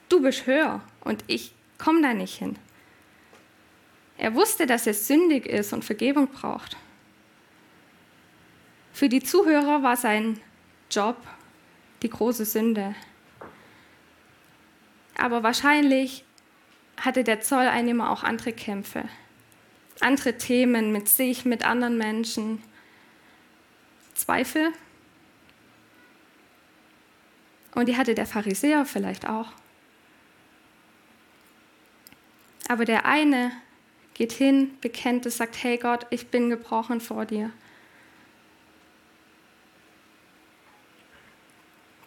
du 0.10 0.22
bist 0.22 0.46
höher 0.46 0.82
und 1.02 1.24
ich 1.28 1.54
komme 1.78 2.02
da 2.02 2.14
nicht 2.14 2.38
hin. 2.38 2.58
Er 4.22 4.36
wusste, 4.36 4.68
dass 4.68 4.86
er 4.86 4.94
sündig 4.94 5.48
ist 5.48 5.74
und 5.74 5.84
Vergebung 5.84 6.28
braucht. 6.28 6.78
Für 8.94 9.10
die 9.10 9.24
Zuhörer 9.24 9.82
war 9.82 9.98
sein 9.98 10.40
Job 10.92 11.18
die 12.04 12.10
große 12.12 12.46
Sünde. 12.46 12.94
Aber 15.18 15.42
wahrscheinlich 15.42 16.24
hatte 16.98 17.24
der 17.24 17.42
Zolleinnehmer 17.42 18.12
auch 18.12 18.22
andere 18.22 18.54
Kämpfe, 18.54 19.06
andere 20.02 20.38
Themen 20.38 20.92
mit 20.92 21.10
sich, 21.10 21.44
mit 21.44 21.66
anderen 21.66 21.98
Menschen, 21.98 22.62
Zweifel. 24.14 24.72
Und 27.74 27.88
die 27.88 27.98
hatte 27.98 28.14
der 28.14 28.28
Pharisäer 28.28 28.86
vielleicht 28.86 29.28
auch. 29.28 29.52
Aber 32.68 32.86
der 32.86 33.08
eine 33.08 33.52
geht 34.14 34.32
hin, 34.32 34.78
bekennt 34.82 35.26
es, 35.26 35.38
sagt, 35.38 35.64
hey 35.64 35.78
Gott, 35.78 36.06
ich 36.10 36.28
bin 36.28 36.50
gebrochen 36.50 37.02
vor 37.02 37.26
dir. 37.26 37.52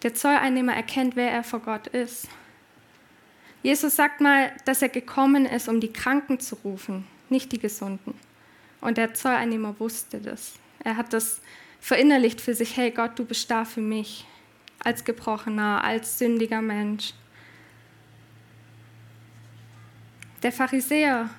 Der 0.03 0.15
Zolleinnehmer 0.15 0.75
erkennt, 0.75 1.17
wer 1.17 1.31
er 1.31 1.45
vor 1.45 1.61
Gott 1.61 1.87
ist. 1.87 2.29
Jesus 3.63 3.97
sagt 3.97 4.21
mal, 4.21 4.53
dass 4.67 4.83
er 4.83 4.91
gekommen 4.91 5.47
ist, 5.47 5.69
um 5.69 5.81
die 5.81 5.93
Kranken 5.93 6.39
zu 6.39 6.57
rufen, 6.57 7.07
nicht 7.31 7.51
die 7.53 7.59
Gesunden. 7.59 8.15
Und 8.83 8.99
der 8.99 9.15
Zolleinnehmer 9.15 9.81
wusste 9.81 10.21
das. 10.21 10.55
Er 10.81 10.99
hat 10.99 11.15
das 11.15 11.41
verinnerlicht 11.81 12.43
für 12.43 12.55
sich, 12.55 12.77
hey 12.77 12.91
Gott, 12.91 13.19
du 13.19 13.25
bist 13.25 13.51
da 13.51 13.65
für 13.65 13.81
mich, 13.81 14.27
als 14.79 15.05
gebrochener, 15.05 15.83
als 15.83 16.19
sündiger 16.19 16.61
Mensch. 16.61 17.15
Der 20.43 20.53
Pharisäer 20.53 21.31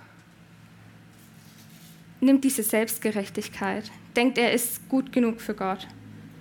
nimmt 2.26 2.44
diese 2.44 2.64
Selbstgerechtigkeit, 2.64 3.92
denkt, 4.16 4.38
er 4.38 4.52
ist 4.52 4.90
gut 4.90 5.12
genug 5.12 5.40
für 5.40 5.54
Gott, 5.54 5.88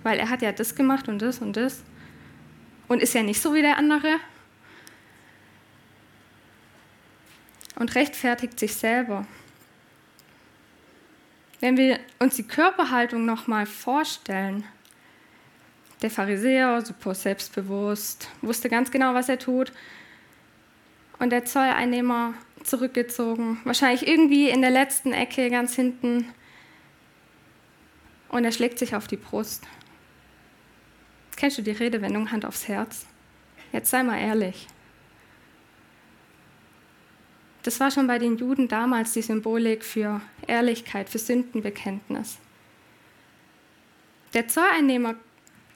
weil 0.03 0.19
er 0.19 0.29
hat 0.29 0.41
ja 0.41 0.51
das 0.51 0.75
gemacht 0.75 1.07
und 1.07 1.21
das 1.21 1.39
und 1.39 1.55
das. 1.55 1.83
Und 2.87 3.01
ist 3.01 3.13
ja 3.13 3.23
nicht 3.23 3.41
so 3.41 3.53
wie 3.53 3.61
der 3.61 3.77
andere? 3.77 4.17
Und 7.77 7.95
rechtfertigt 7.95 8.59
sich 8.59 8.73
selber. 8.75 9.25
Wenn 11.59 11.77
wir 11.77 11.99
uns 12.19 12.35
die 12.35 12.47
Körperhaltung 12.47 13.25
nochmal 13.25 13.65
vorstellen, 13.65 14.63
der 16.01 16.11
Pharisäer, 16.11 16.81
super 16.81 17.15
selbstbewusst, 17.15 18.29
wusste 18.41 18.69
ganz 18.69 18.91
genau, 18.91 19.13
was 19.13 19.29
er 19.29 19.39
tut, 19.39 19.71
und 21.19 21.29
der 21.29 21.45
Zolleinnehmer 21.45 22.33
zurückgezogen, 22.63 23.59
wahrscheinlich 23.63 24.07
irgendwie 24.07 24.49
in 24.49 24.61
der 24.61 24.71
letzten 24.71 25.13
Ecke 25.13 25.49
ganz 25.49 25.75
hinten. 25.75 26.25
Und 28.29 28.43
er 28.43 28.51
schlägt 28.51 28.79
sich 28.79 28.95
auf 28.95 29.07
die 29.07 29.17
Brust. 29.17 29.63
Kennst 31.35 31.57
du 31.57 31.61
die 31.61 31.71
Redewendung 31.71 32.31
Hand 32.31 32.45
aufs 32.45 32.67
Herz? 32.67 33.05
Jetzt 33.71 33.89
sei 33.89 34.03
mal 34.03 34.19
ehrlich. 34.19 34.67
Das 37.63 37.79
war 37.79 37.91
schon 37.91 38.07
bei 38.07 38.19
den 38.19 38.37
Juden 38.37 38.67
damals 38.67 39.13
die 39.13 39.21
Symbolik 39.21 39.83
für 39.83 40.21
Ehrlichkeit, 40.47 41.09
für 41.09 41.17
Sündenbekenntnis. 41.17 42.37
Der 44.33 44.47
Zolleinnehmer 44.47 45.15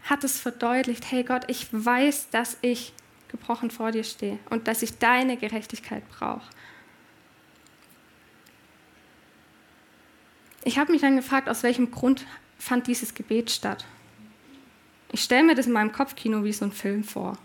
hat 0.04 0.24
es 0.24 0.40
verdeutlicht, 0.40 1.12
hey 1.12 1.24
Gott, 1.24 1.46
ich 1.48 1.68
weiß, 1.72 2.30
dass 2.30 2.58
ich 2.62 2.94
gebrochen 3.30 3.72
vor 3.72 3.92
dir 3.92 4.04
stehe 4.04 4.40
und 4.50 4.68
dass 4.68 4.82
ich 4.82 4.98
deine 4.98 5.38
Gerechtigkeit 5.38 6.04
brauche. 6.10 6.48
Ich 10.64 10.78
habe 10.78 10.92
mich 10.92 11.02
dann 11.02 11.16
gefragt, 11.16 11.48
aus 11.48 11.64
welchem 11.64 11.90
Grund 11.92 12.26
fand 12.58 12.88
dieses 12.88 13.14
Gebet 13.14 13.50
statt. 13.50 13.86
Ich 15.12 15.24
stelle 15.24 15.44
mir 15.44 15.56
das 15.56 15.68
in 15.68 15.74
meinem 15.74 15.92
Kopfkino 15.92 16.44
wie 16.44 16.54
so 16.54 16.66
ein 16.66 16.72
Film 16.72 17.04
vor. 17.04 17.38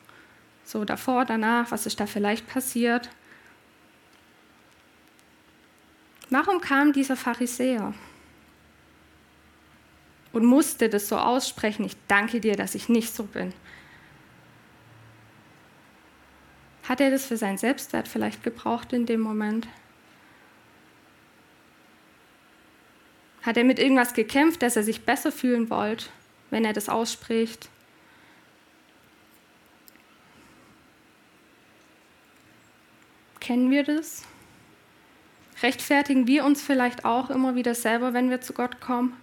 So 0.64 0.84
davor, 0.84 1.24
danach, 1.24 1.70
was 1.70 1.86
ist 1.86 2.00
da 2.00 2.06
vielleicht 2.06 2.46
passiert. 2.46 3.08
Warum 6.30 6.60
kam 6.60 6.92
dieser 6.92 7.16
Pharisäer 7.16 7.94
und 10.32 10.44
musste 10.44 10.88
das 10.88 11.08
so 11.08 11.16
aussprechen, 11.16 11.84
ich 11.84 11.96
danke 12.08 12.40
dir, 12.40 12.56
dass 12.56 12.74
ich 12.74 12.88
nicht 12.88 13.14
so 13.14 13.24
bin? 13.24 13.52
Hat 16.88 17.00
er 17.00 17.10
das 17.10 17.26
für 17.26 17.36
seinen 17.36 17.58
Selbstwert 17.58 18.08
vielleicht 18.08 18.42
gebraucht 18.42 18.92
in 18.92 19.06
dem 19.06 19.20
Moment? 19.20 19.66
Hat 23.42 23.56
er 23.56 23.64
mit 23.64 23.78
irgendwas 23.78 24.14
gekämpft, 24.14 24.62
dass 24.62 24.76
er 24.76 24.82
sich 24.82 25.04
besser 25.04 25.32
fühlen 25.32 25.70
wollte, 25.70 26.06
wenn 26.50 26.64
er 26.64 26.72
das 26.72 26.88
ausspricht? 26.88 27.68
Kennen 33.40 33.70
wir 33.70 33.84
das? 33.84 34.24
Rechtfertigen 35.62 36.26
wir 36.26 36.44
uns 36.44 36.62
vielleicht 36.62 37.04
auch 37.04 37.30
immer 37.30 37.54
wieder 37.54 37.74
selber, 37.74 38.12
wenn 38.12 38.30
wir 38.30 38.40
zu 38.40 38.52
Gott 38.52 38.80
kommen? 38.80 39.16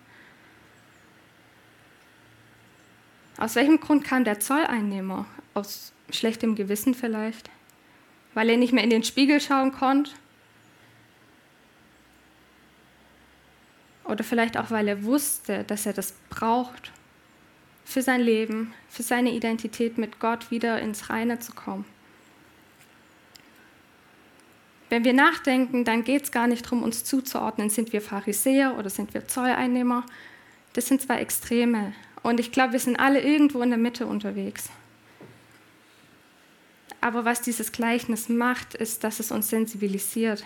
Aus 3.38 3.56
welchem 3.56 3.80
Grund 3.80 4.04
kam 4.04 4.24
der 4.24 4.40
Zolleinnehmer? 4.40 5.26
Aus 5.54 5.94
schlechtem 6.10 6.56
Gewissen 6.56 6.94
vielleicht? 6.94 7.50
Weil 8.34 8.50
er 8.50 8.58
nicht 8.58 8.74
mehr 8.74 8.84
in 8.84 8.90
den 8.90 9.04
Spiegel 9.04 9.42
schauen 9.42 9.72
konnte? 9.72 10.12
Oder 14.06 14.24
vielleicht 14.24 14.58
auch, 14.58 14.72
weil 14.72 14.88
er 14.88 15.04
wusste, 15.04 15.64
dass 15.64 15.86
er 15.86 15.94
das 15.94 16.14
braucht 16.30 16.92
für 17.86 18.02
sein 18.02 18.22
Leben, 18.22 18.74
für 18.90 19.04
seine 19.04 19.32
Identität 19.32 19.98
mit 19.98 20.20
Gott 20.20 20.52
wieder 20.52 20.80
ins 20.80 21.10
Reine 21.10 21.40
zu 21.40 21.54
kommen. 21.54 21.86
Wenn 24.90 25.06
wir 25.06 25.14
nachdenken, 25.14 25.86
dann 25.86 26.04
geht 26.04 26.24
es 26.24 26.32
gar 26.32 26.48
nicht 26.48 26.66
darum, 26.66 26.84
uns 26.84 27.06
zuzuordnen, 27.06 27.70
sind 27.70 27.94
wir 27.94 28.02
Pharisäer 28.02 28.78
oder 28.78 28.90
sind 28.90 29.14
wir 29.14 29.28
Zolleinnehmer. 29.28 30.06
Das 30.74 30.88
sind 30.88 31.02
zwei 31.02 31.20
Extreme. 31.20 31.94
Und 32.24 32.42
ich 32.42 32.52
glaube, 32.52 32.74
wir 32.74 32.80
sind 32.80 33.00
alle 33.00 33.22
irgendwo 33.22 33.62
in 33.62 33.70
der 33.70 33.80
Mitte 33.80 34.06
unterwegs. 34.06 34.70
Aber 37.02 37.26
was 37.26 37.42
dieses 37.42 37.72
Gleichnis 37.72 38.30
macht, 38.30 38.76
ist, 38.76 39.04
dass 39.04 39.20
es 39.20 39.32
uns 39.32 39.50
sensibilisiert, 39.50 40.44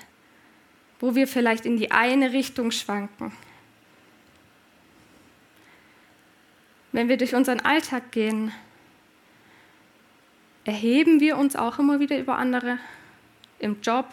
wo 1.00 1.13
wir 1.13 1.27
vielleicht 1.27 1.65
in 1.65 1.75
die 1.75 1.91
eine 1.91 2.31
Richtung 2.31 2.71
schwanken. 2.71 3.33
Wenn 6.93 7.09
wir 7.09 7.17
durch 7.17 7.35
unseren 7.35 7.59
Alltag 7.59 8.13
gehen, 8.13 8.53
erheben 10.63 11.19
wir 11.19 11.38
uns 11.38 11.57
auch 11.57 11.77
immer 11.77 12.00
wieder 12.00 12.17
über 12.17 12.38
andere 12.38 12.79
im 13.59 13.81
Job. 13.81 14.07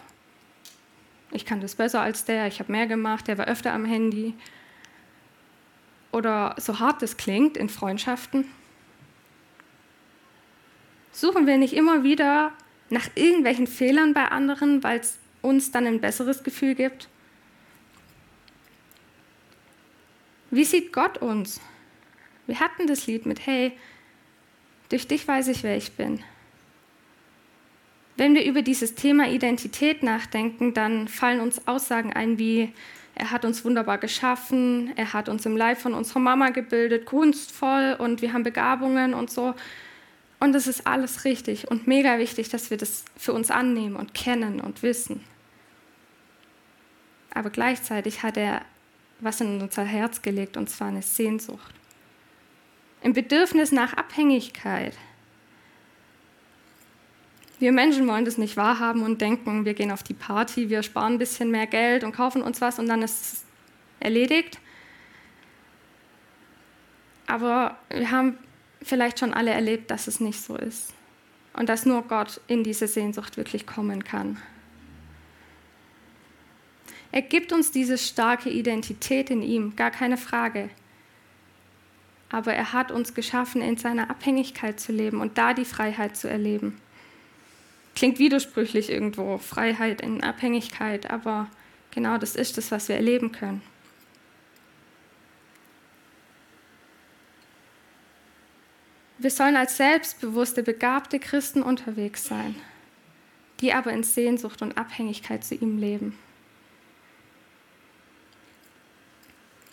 Ich 1.31 1.45
kann 1.45 1.61
das 1.61 1.75
besser 1.75 2.01
als 2.01 2.25
der, 2.25 2.47
ich 2.47 2.59
habe 2.59 2.73
mehr 2.73 2.87
gemacht, 2.87 3.29
der 3.29 3.37
war 3.37 3.45
öfter 3.45 3.71
am 3.71 3.85
Handy. 3.85 4.33
Oder 6.11 6.55
so 6.59 6.79
hart 6.79 7.01
es 7.03 7.15
klingt 7.15 7.55
in 7.55 7.69
Freundschaften. 7.69 8.45
Suchen 11.13 11.45
wir 11.45 11.57
nicht 11.57 11.73
immer 11.73 12.03
wieder 12.03 12.51
nach 12.89 13.07
irgendwelchen 13.15 13.67
Fehlern 13.67 14.13
bei 14.13 14.25
anderen, 14.25 14.83
weil 14.83 14.99
es 14.99 15.19
uns 15.41 15.71
dann 15.71 15.85
ein 15.85 16.01
besseres 16.01 16.43
Gefühl 16.43 16.73
gibt? 16.73 17.07
Wie 20.49 20.65
sieht 20.65 20.91
Gott 20.91 21.19
uns? 21.19 21.61
Wir 22.47 22.59
hatten 22.59 22.87
das 22.87 23.07
Lied 23.07 23.25
mit, 23.25 23.45
hey, 23.45 23.73
durch 24.89 25.07
dich 25.07 25.27
weiß 25.27 25.47
ich, 25.49 25.63
wer 25.63 25.77
ich 25.77 25.93
bin. 25.93 26.23
Wenn 28.17 28.35
wir 28.35 28.45
über 28.45 28.61
dieses 28.61 28.95
Thema 28.95 29.29
Identität 29.29 30.03
nachdenken, 30.03 30.73
dann 30.73 31.07
fallen 31.07 31.39
uns 31.39 31.67
Aussagen 31.67 32.13
ein 32.13 32.37
wie, 32.37 32.73
er 33.15 33.31
hat 33.31 33.45
uns 33.45 33.63
wunderbar 33.63 33.99
geschaffen, 33.99 34.91
er 34.95 35.13
hat 35.13 35.29
uns 35.29 35.45
im 35.45 35.57
Leib 35.57 35.79
von 35.79 35.93
unserer 35.93 36.19
Mama 36.19 36.49
gebildet, 36.49 37.05
kunstvoll 37.05 37.95
und 37.99 38.21
wir 38.21 38.33
haben 38.33 38.43
Begabungen 38.43 39.13
und 39.13 39.29
so. 39.29 39.53
Und 40.43 40.51
das 40.51 40.67
ist 40.67 40.85
alles 40.85 41.23
richtig 41.23 41.71
und 41.71 41.87
mega 41.87 42.19
wichtig, 42.19 42.49
dass 42.49 42.69
wir 42.69 42.75
das 42.75 43.05
für 43.15 43.31
uns 43.31 43.49
annehmen 43.49 43.95
und 43.95 44.13
kennen 44.13 44.59
und 44.59 44.83
wissen. 44.83 45.23
Aber 47.33 47.49
gleichzeitig 47.49 48.23
hat 48.23 48.35
er 48.35 48.63
was 49.21 49.39
in 49.39 49.61
unser 49.61 49.85
Herz 49.85 50.21
gelegt, 50.21 50.57
und 50.57 50.69
zwar 50.69 50.89
eine 50.89 51.01
Sehnsucht 51.01 51.73
im 53.03 53.13
Bedürfnis 53.13 53.71
nach 53.71 53.93
Abhängigkeit. 53.93 54.97
Wir 57.59 57.71
Menschen 57.71 58.05
wollen 58.05 58.25
das 58.25 58.37
nicht 58.37 58.57
wahrhaben 58.57 59.01
und 59.03 59.21
denken, 59.21 59.63
wir 59.63 59.73
gehen 59.73 59.91
auf 59.91 60.03
die 60.03 60.13
Party, 60.13 60.67
wir 60.67 60.83
sparen 60.83 61.13
ein 61.13 61.19
bisschen 61.19 61.51
mehr 61.51 61.67
Geld 61.67 62.03
und 62.03 62.11
kaufen 62.11 62.41
uns 62.41 62.59
was 62.59 62.79
und 62.79 62.87
dann 62.87 63.01
ist 63.01 63.21
es 63.21 63.45
erledigt. 64.01 64.59
Aber 67.27 67.77
wir 67.89 68.11
haben 68.11 68.37
vielleicht 68.83 69.19
schon 69.19 69.33
alle 69.33 69.51
erlebt, 69.51 69.91
dass 69.91 70.07
es 70.07 70.19
nicht 70.19 70.41
so 70.41 70.55
ist 70.55 70.93
und 71.53 71.69
dass 71.69 71.85
nur 71.85 72.03
Gott 72.03 72.41
in 72.47 72.63
diese 72.63 72.87
Sehnsucht 72.87 73.37
wirklich 73.37 73.65
kommen 73.65 74.03
kann. 74.03 74.37
Er 77.11 77.21
gibt 77.21 77.53
uns 77.53 77.71
diese 77.71 77.97
starke 77.97 78.49
Identität 78.49 79.29
in 79.29 79.43
ihm, 79.43 79.75
gar 79.75 79.91
keine 79.91 80.17
Frage 80.17 80.69
aber 82.33 82.55
er 82.55 82.73
hat 82.73 82.91
uns 82.91 83.13
geschaffen, 83.13 83.61
in 83.61 83.77
seiner 83.77 84.09
Abhängigkeit 84.09 84.79
zu 84.79 84.91
leben 84.91 85.21
und 85.21 85.37
da 85.37 85.53
die 85.53 85.65
Freiheit 85.65 86.17
zu 86.17 86.27
erleben. 86.27 86.79
Klingt 87.95 88.17
widersprüchlich 88.17 88.89
irgendwo, 88.89 89.37
Freiheit 89.37 90.01
in 90.01 90.23
Abhängigkeit, 90.23 91.11
aber 91.11 91.47
genau 91.91 92.17
das 92.17 92.35
ist 92.35 92.57
es, 92.57 92.71
was 92.71 92.89
wir 92.89 92.95
erleben 92.95 93.31
können. 93.31 93.61
Wir 99.23 99.31
sollen 99.31 99.55
als 99.55 99.77
selbstbewusste, 99.77 100.63
begabte 100.63 101.17
Christen 101.17 101.63
unterwegs 101.63 102.25
sein, 102.25 102.55
die 103.61 103.71
aber 103.71 103.93
in 103.93 104.03
Sehnsucht 104.03 104.61
und 104.61 104.77
Abhängigkeit 104.77 105.45
zu 105.45 105.55
ihm 105.55 105.77
leben. 105.77 106.19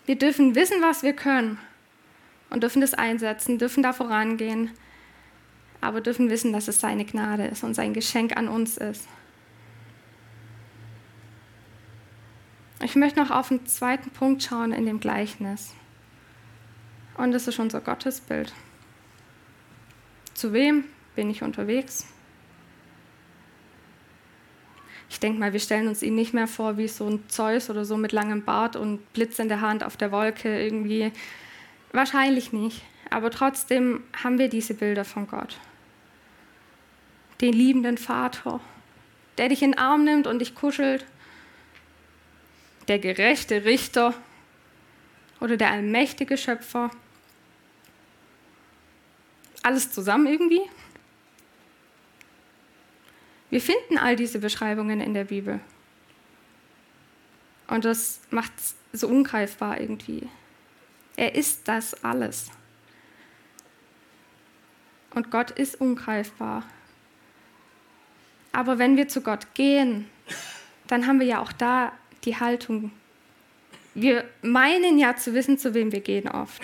Wir 0.05 0.17
dürfen 0.17 0.55
wissen, 0.55 0.81
was 0.81 1.03
wir 1.03 1.11
können 1.11 1.57
und 2.49 2.63
dürfen 2.63 2.79
das 2.79 2.93
einsetzen, 2.93 3.57
dürfen 3.57 3.83
da 3.83 3.91
vorangehen, 3.91 4.71
aber 5.81 5.99
dürfen 5.99 6.29
wissen, 6.29 6.53
dass 6.53 6.69
es 6.69 6.79
seine 6.79 7.03
Gnade 7.03 7.45
ist 7.47 7.65
und 7.65 7.73
sein 7.73 7.93
Geschenk 7.93 8.37
an 8.37 8.47
uns 8.47 8.77
ist. 8.77 9.05
Ich 12.81 12.95
möchte 12.95 13.19
noch 13.19 13.31
auf 13.31 13.49
den 13.49 13.65
zweiten 13.65 14.11
Punkt 14.11 14.43
schauen 14.43 14.71
in 14.71 14.85
dem 14.85 15.01
Gleichnis. 15.01 15.73
Und 17.17 17.33
das 17.33 17.49
ist 17.49 17.59
unser 17.59 17.81
Gottesbild. 17.81 18.53
Zu 20.41 20.53
wem 20.53 20.85
bin 21.15 21.29
ich 21.29 21.43
unterwegs? 21.43 22.07
Ich 25.07 25.19
denke 25.19 25.39
mal, 25.39 25.53
wir 25.53 25.59
stellen 25.59 25.87
uns 25.87 26.01
ihn 26.01 26.15
nicht 26.15 26.33
mehr 26.33 26.47
vor 26.47 26.77
wie 26.77 26.87
so 26.87 27.07
ein 27.07 27.29
Zeus 27.29 27.69
oder 27.69 27.85
so 27.85 27.95
mit 27.95 28.11
langem 28.11 28.43
Bart 28.43 28.75
und 28.75 29.13
Blitz 29.13 29.37
in 29.37 29.49
der 29.49 29.61
Hand 29.61 29.83
auf 29.83 29.97
der 29.97 30.11
Wolke 30.11 30.59
irgendwie 30.59 31.11
Wahrscheinlich 31.91 32.53
nicht, 32.53 32.81
aber 33.11 33.29
trotzdem 33.29 34.01
haben 34.23 34.39
wir 34.39 34.49
diese 34.49 34.73
Bilder 34.73 35.05
von 35.05 35.27
Gott. 35.27 35.59
Den 37.39 37.53
liebenden 37.53 37.99
Vater, 37.99 38.61
der 39.37 39.49
dich 39.49 39.61
in 39.61 39.73
den 39.73 39.79
Arm 39.79 40.05
nimmt 40.05 40.25
und 40.25 40.39
dich 40.39 40.55
kuschelt. 40.55 41.05
Der 42.87 42.97
gerechte 42.97 43.63
Richter 43.63 44.15
oder 45.39 45.55
der 45.55 45.69
allmächtige 45.69 46.35
Schöpfer. 46.35 46.89
Alles 49.63 49.91
zusammen 49.91 50.27
irgendwie? 50.27 50.61
Wir 53.49 53.61
finden 53.61 53.97
all 53.97 54.15
diese 54.15 54.39
Beschreibungen 54.39 55.01
in 55.01 55.13
der 55.13 55.25
Bibel. 55.25 55.59
Und 57.67 57.85
das 57.85 58.21
macht 58.31 58.51
es 58.57 58.75
so 58.93 59.07
ungreifbar 59.07 59.79
irgendwie. 59.79 60.27
Er 61.15 61.35
ist 61.35 61.67
das 61.67 62.03
alles. 62.03 62.49
Und 65.13 65.31
Gott 65.31 65.51
ist 65.51 65.79
ungreifbar. 65.79 66.63
Aber 68.53 68.79
wenn 68.79 68.97
wir 68.97 69.07
zu 69.07 69.21
Gott 69.21 69.53
gehen, 69.53 70.09
dann 70.87 71.07
haben 71.07 71.19
wir 71.19 71.27
ja 71.27 71.41
auch 71.41 71.51
da 71.51 71.91
die 72.23 72.39
Haltung. 72.39 72.91
Wir 73.93 74.25
meinen 74.41 74.97
ja 74.97 75.15
zu 75.15 75.33
wissen, 75.33 75.57
zu 75.57 75.73
wem 75.73 75.91
wir 75.91 76.01
gehen 76.01 76.29
oft. 76.29 76.61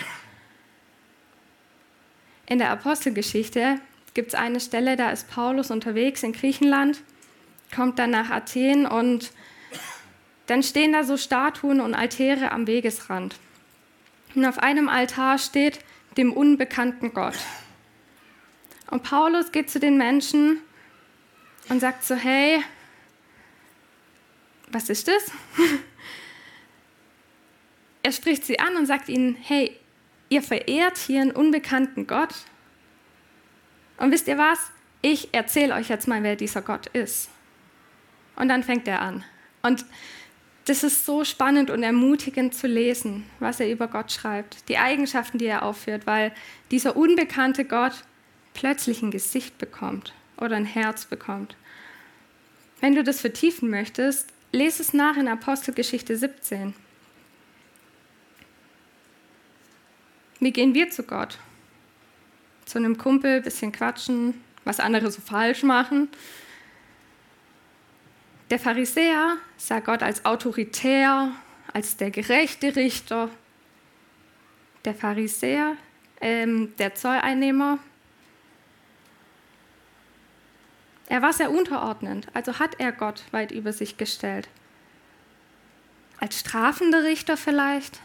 In 2.48 2.58
der 2.58 2.70
Apostelgeschichte 2.70 3.78
gibt 4.14 4.28
es 4.28 4.34
eine 4.34 4.58
Stelle, 4.58 4.96
da 4.96 5.10
ist 5.10 5.28
Paulus 5.28 5.70
unterwegs 5.70 6.22
in 6.22 6.32
Griechenland, 6.32 7.02
kommt 7.76 7.98
dann 7.98 8.10
nach 8.10 8.30
Athen 8.30 8.86
und 8.86 9.32
dann 10.46 10.62
stehen 10.62 10.92
da 10.92 11.04
so 11.04 11.18
Statuen 11.18 11.82
und 11.82 11.94
Altäre 11.94 12.50
am 12.50 12.66
Wegesrand. 12.66 13.36
Und 14.34 14.46
auf 14.46 14.58
einem 14.58 14.88
Altar 14.88 15.36
steht 15.36 15.80
dem 16.16 16.32
unbekannten 16.32 17.12
Gott. 17.12 17.36
Und 18.90 19.02
Paulus 19.02 19.52
geht 19.52 19.68
zu 19.68 19.78
den 19.78 19.98
Menschen 19.98 20.58
und 21.68 21.80
sagt 21.80 22.02
so, 22.02 22.14
hey, 22.14 22.64
was 24.68 24.88
ist 24.88 25.06
das? 25.06 25.30
er 28.02 28.12
spricht 28.12 28.46
sie 28.46 28.58
an 28.58 28.74
und 28.76 28.86
sagt 28.86 29.10
ihnen, 29.10 29.36
hey, 29.38 29.78
ihr 30.28 30.42
verehrt 30.42 30.98
hier 30.98 31.22
einen 31.22 31.30
unbekannten 31.30 32.06
Gott. 32.06 32.34
Und 33.96 34.12
wisst 34.12 34.28
ihr 34.28 34.38
was? 34.38 34.58
Ich 35.00 35.32
erzähle 35.32 35.74
euch 35.74 35.88
jetzt 35.88 36.08
mal, 36.08 36.22
wer 36.22 36.36
dieser 36.36 36.62
Gott 36.62 36.86
ist. 36.88 37.30
Und 38.36 38.48
dann 38.48 38.62
fängt 38.62 38.86
er 38.88 39.02
an. 39.02 39.24
Und 39.62 39.84
das 40.64 40.82
ist 40.82 41.06
so 41.06 41.24
spannend 41.24 41.70
und 41.70 41.82
ermutigend 41.82 42.54
zu 42.54 42.66
lesen, 42.66 43.24
was 43.40 43.58
er 43.58 43.70
über 43.70 43.88
Gott 43.88 44.12
schreibt, 44.12 44.68
die 44.68 44.76
Eigenschaften, 44.76 45.38
die 45.38 45.46
er 45.46 45.62
aufführt, 45.62 46.06
weil 46.06 46.32
dieser 46.70 46.96
unbekannte 46.96 47.64
Gott 47.64 48.04
plötzlich 48.52 49.02
ein 49.02 49.10
Gesicht 49.10 49.56
bekommt 49.58 50.12
oder 50.36 50.56
ein 50.56 50.66
Herz 50.66 51.06
bekommt. 51.06 51.56
Wenn 52.80 52.94
du 52.94 53.02
das 53.02 53.20
vertiefen 53.20 53.70
möchtest, 53.70 54.28
lese 54.52 54.82
es 54.82 54.92
nach 54.92 55.16
in 55.16 55.28
Apostelgeschichte 55.28 56.16
17. 56.16 56.74
Wie 60.40 60.52
gehen 60.52 60.74
wir 60.74 60.90
zu 60.90 61.02
Gott? 61.02 61.38
Zu 62.64 62.78
einem 62.78 62.98
Kumpel, 62.98 63.40
bisschen 63.40 63.72
quatschen, 63.72 64.34
was 64.64 64.80
andere 64.80 65.10
so 65.10 65.20
falsch 65.20 65.62
machen, 65.62 66.08
der 68.50 68.58
Pharisäer 68.58 69.36
sah 69.58 69.80
Gott 69.80 70.02
als 70.02 70.24
autoritär, 70.24 71.32
als 71.72 71.98
der 71.98 72.10
gerechte 72.10 72.76
Richter, 72.76 73.28
der 74.86 74.94
Pharisäer, 74.94 75.76
ähm, 76.20 76.74
der 76.78 76.94
Zolleinnehmer. 76.94 77.78
Er 81.08 81.20
war 81.20 81.34
sehr 81.34 81.50
unterordnend, 81.50 82.28
also 82.32 82.58
hat 82.58 82.80
er 82.80 82.92
Gott 82.92 83.22
weit 83.32 83.50
über 83.50 83.72
sich 83.74 83.98
gestellt. 83.98 84.48
Als 86.18 86.40
strafender 86.40 87.04
Richter 87.04 87.36
vielleicht, 87.36 88.00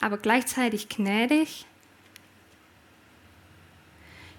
aber 0.00 0.18
gleichzeitig 0.18 0.88
gnädig. 0.88 1.66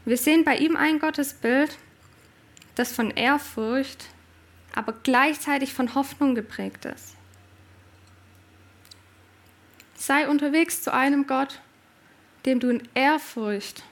Wir 0.06 0.18
sehen 0.18 0.44
bei 0.44 0.58
ihm 0.58 0.76
ein 0.76 1.00
Gottesbild, 1.00 1.78
das 2.76 2.92
von 2.92 3.12
Ehrfurcht, 3.12 4.06
aber 4.74 4.94
gleichzeitig 4.94 5.74
von 5.74 5.96
Hoffnung 5.96 6.36
geprägt 6.36 6.86
ist. 6.86 7.16
Sei 9.96 10.28
unterwegs 10.28 10.84
zu 10.84 10.94
einem 10.94 11.26
Gott, 11.26 11.62
dem 12.46 12.60
du 12.60 12.70
in 12.70 12.88
Ehrfurcht 12.94 13.84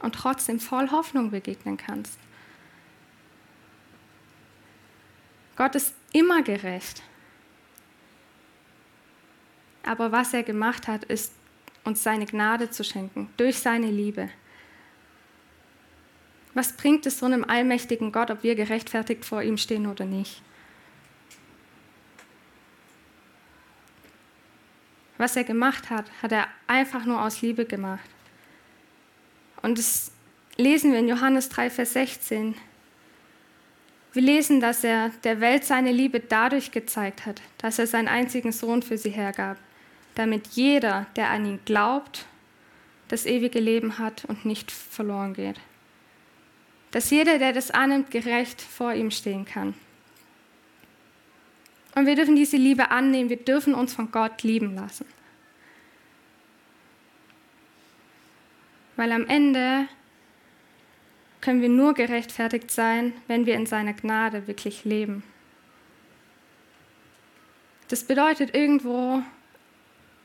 und 0.00 0.14
trotzdem 0.14 0.60
voll 0.60 0.90
Hoffnung 0.90 1.30
begegnen 1.30 1.76
kannst. 1.76 2.18
Gott 5.56 5.74
ist 5.74 5.92
immer 6.12 6.42
gerecht. 6.42 7.02
Aber 9.88 10.12
was 10.12 10.34
er 10.34 10.42
gemacht 10.42 10.86
hat, 10.86 11.04
ist 11.04 11.32
uns 11.82 12.02
seine 12.02 12.26
Gnade 12.26 12.68
zu 12.68 12.84
schenken, 12.84 13.30
durch 13.38 13.58
seine 13.58 13.90
Liebe. 13.90 14.28
Was 16.52 16.76
bringt 16.76 17.06
es 17.06 17.18
so 17.18 17.24
einem 17.24 17.42
allmächtigen 17.42 18.12
Gott, 18.12 18.30
ob 18.30 18.42
wir 18.42 18.54
gerechtfertigt 18.54 19.24
vor 19.24 19.40
ihm 19.42 19.56
stehen 19.56 19.86
oder 19.86 20.04
nicht? 20.04 20.42
Was 25.16 25.36
er 25.36 25.44
gemacht 25.44 25.88
hat, 25.88 26.04
hat 26.22 26.32
er 26.32 26.48
einfach 26.66 27.06
nur 27.06 27.22
aus 27.24 27.40
Liebe 27.40 27.64
gemacht. 27.64 28.10
Und 29.62 29.78
das 29.78 30.12
lesen 30.58 30.92
wir 30.92 30.98
in 30.98 31.08
Johannes 31.08 31.48
3, 31.48 31.70
Vers 31.70 31.94
16. 31.94 32.54
Wir 34.12 34.22
lesen, 34.22 34.60
dass 34.60 34.84
er 34.84 35.08
der 35.24 35.40
Welt 35.40 35.64
seine 35.64 35.92
Liebe 35.92 36.20
dadurch 36.20 36.72
gezeigt 36.72 37.24
hat, 37.24 37.40
dass 37.56 37.78
er 37.78 37.86
seinen 37.86 38.08
einzigen 38.08 38.52
Sohn 38.52 38.82
für 38.82 38.98
sie 38.98 39.10
hergab, 39.10 39.56
damit 40.18 40.48
jeder, 40.48 41.06
der 41.16 41.30
an 41.30 41.46
ihn 41.46 41.60
glaubt, 41.64 42.26
das 43.08 43.24
ewige 43.24 43.60
Leben 43.60 43.98
hat 43.98 44.24
und 44.26 44.44
nicht 44.44 44.70
verloren 44.70 45.32
geht 45.34 45.58
dass 46.90 47.10
jeder, 47.10 47.38
der 47.38 47.52
das 47.52 47.70
annimmt, 47.70 48.10
gerecht 48.10 48.60
vor 48.60 48.92
ihm 48.92 49.10
stehen 49.10 49.44
kann. 49.44 49.74
Und 51.94 52.06
wir 52.06 52.14
dürfen 52.14 52.36
diese 52.36 52.56
Liebe 52.56 52.90
annehmen, 52.90 53.28
wir 53.28 53.36
dürfen 53.36 53.74
uns 53.74 53.92
von 53.94 54.10
Gott 54.10 54.42
lieben 54.42 54.74
lassen. 54.74 55.06
Weil 58.96 59.12
am 59.12 59.26
Ende 59.26 59.88
können 61.40 61.60
wir 61.60 61.68
nur 61.68 61.94
gerechtfertigt 61.94 62.70
sein, 62.70 63.12
wenn 63.26 63.46
wir 63.46 63.54
in 63.54 63.66
seiner 63.66 63.92
Gnade 63.92 64.46
wirklich 64.46 64.84
leben. 64.84 65.22
Das 67.88 68.04
bedeutet 68.04 68.54
irgendwo, 68.54 69.22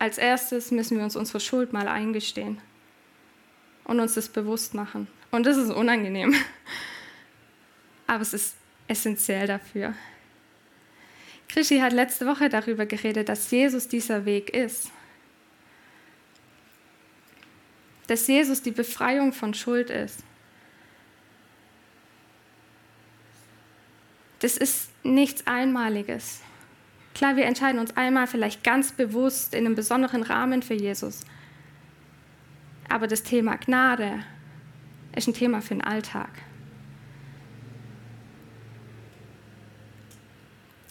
als 0.04 0.18
erstes 0.18 0.70
müssen 0.70 0.98
wir 0.98 1.06
uns 1.06 1.16
unsere 1.16 1.40
Schuld 1.40 1.72
mal 1.72 1.88
eingestehen 1.88 2.60
und 3.86 4.02
uns 4.02 4.16
das 4.16 4.28
bewusst 4.28 4.74
machen. 4.74 5.08
Und 5.32 5.46
das 5.46 5.56
ist 5.56 5.72
unangenehm. 5.72 6.36
Aber 8.08 8.22
es 8.22 8.34
ist 8.34 8.56
essentiell 8.90 9.48
dafür. 9.48 9.94
Krischi 11.48 11.80
hat 11.80 11.94
letzte 11.94 12.28
Woche 12.28 12.50
darüber 12.50 12.86
geredet, 12.86 13.30
dass 13.30 13.50
Jesus 13.50 13.88
dieser 13.88 14.26
Weg 14.26 14.50
ist. 14.50 14.92
Dass 18.08 18.28
Jesus 18.28 18.62
die 18.62 18.72
Befreiung 18.72 19.32
von 19.32 19.54
Schuld 19.54 19.90
ist. 19.90 20.20
Das 24.40 24.58
ist 24.58 24.90
nichts 25.06 25.48
Einmaliges. 25.48 26.42
Klar, 27.14 27.36
wir 27.36 27.46
entscheiden 27.46 27.80
uns 27.80 27.96
einmal 27.96 28.28
vielleicht 28.28 28.64
ganz 28.64 28.92
bewusst 28.92 29.54
in 29.54 29.66
einem 29.66 29.76
besonderen 29.76 30.24
Rahmen 30.24 30.64
für 30.64 30.74
Jesus. 30.74 31.22
Aber 32.90 33.08
das 33.08 33.24
Thema 33.24 33.56
Gnade 33.58 34.24
ist 35.16 35.28
ein 35.28 35.34
Thema 35.34 35.62
für 35.62 35.76
den 35.76 35.84
Alltag. 35.84 36.30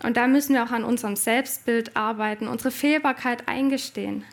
Und 0.02 0.16
da 0.16 0.26
müssen 0.26 0.54
wir 0.54 0.64
auch 0.64 0.72
an 0.72 0.84
unserem 0.84 1.16
Selbstbild 1.16 1.96
arbeiten, 1.96 2.48
unsere 2.48 2.72
Fehlbarkeit 2.72 3.48
eingestehen, 3.48 4.24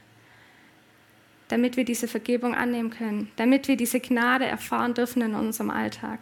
damit 1.48 1.78
wir 1.78 1.86
diese 1.86 2.08
Vergebung 2.08 2.56
annehmen 2.56 2.90
können, 2.90 3.32
damit 3.36 3.68
wir 3.68 3.78
diese 3.78 4.00
Gnade 4.00 4.46
erfahren 4.46 4.94
dürfen 4.94 5.22
in 5.22 5.36
unserem 5.36 5.70
Alltag. 5.70 6.20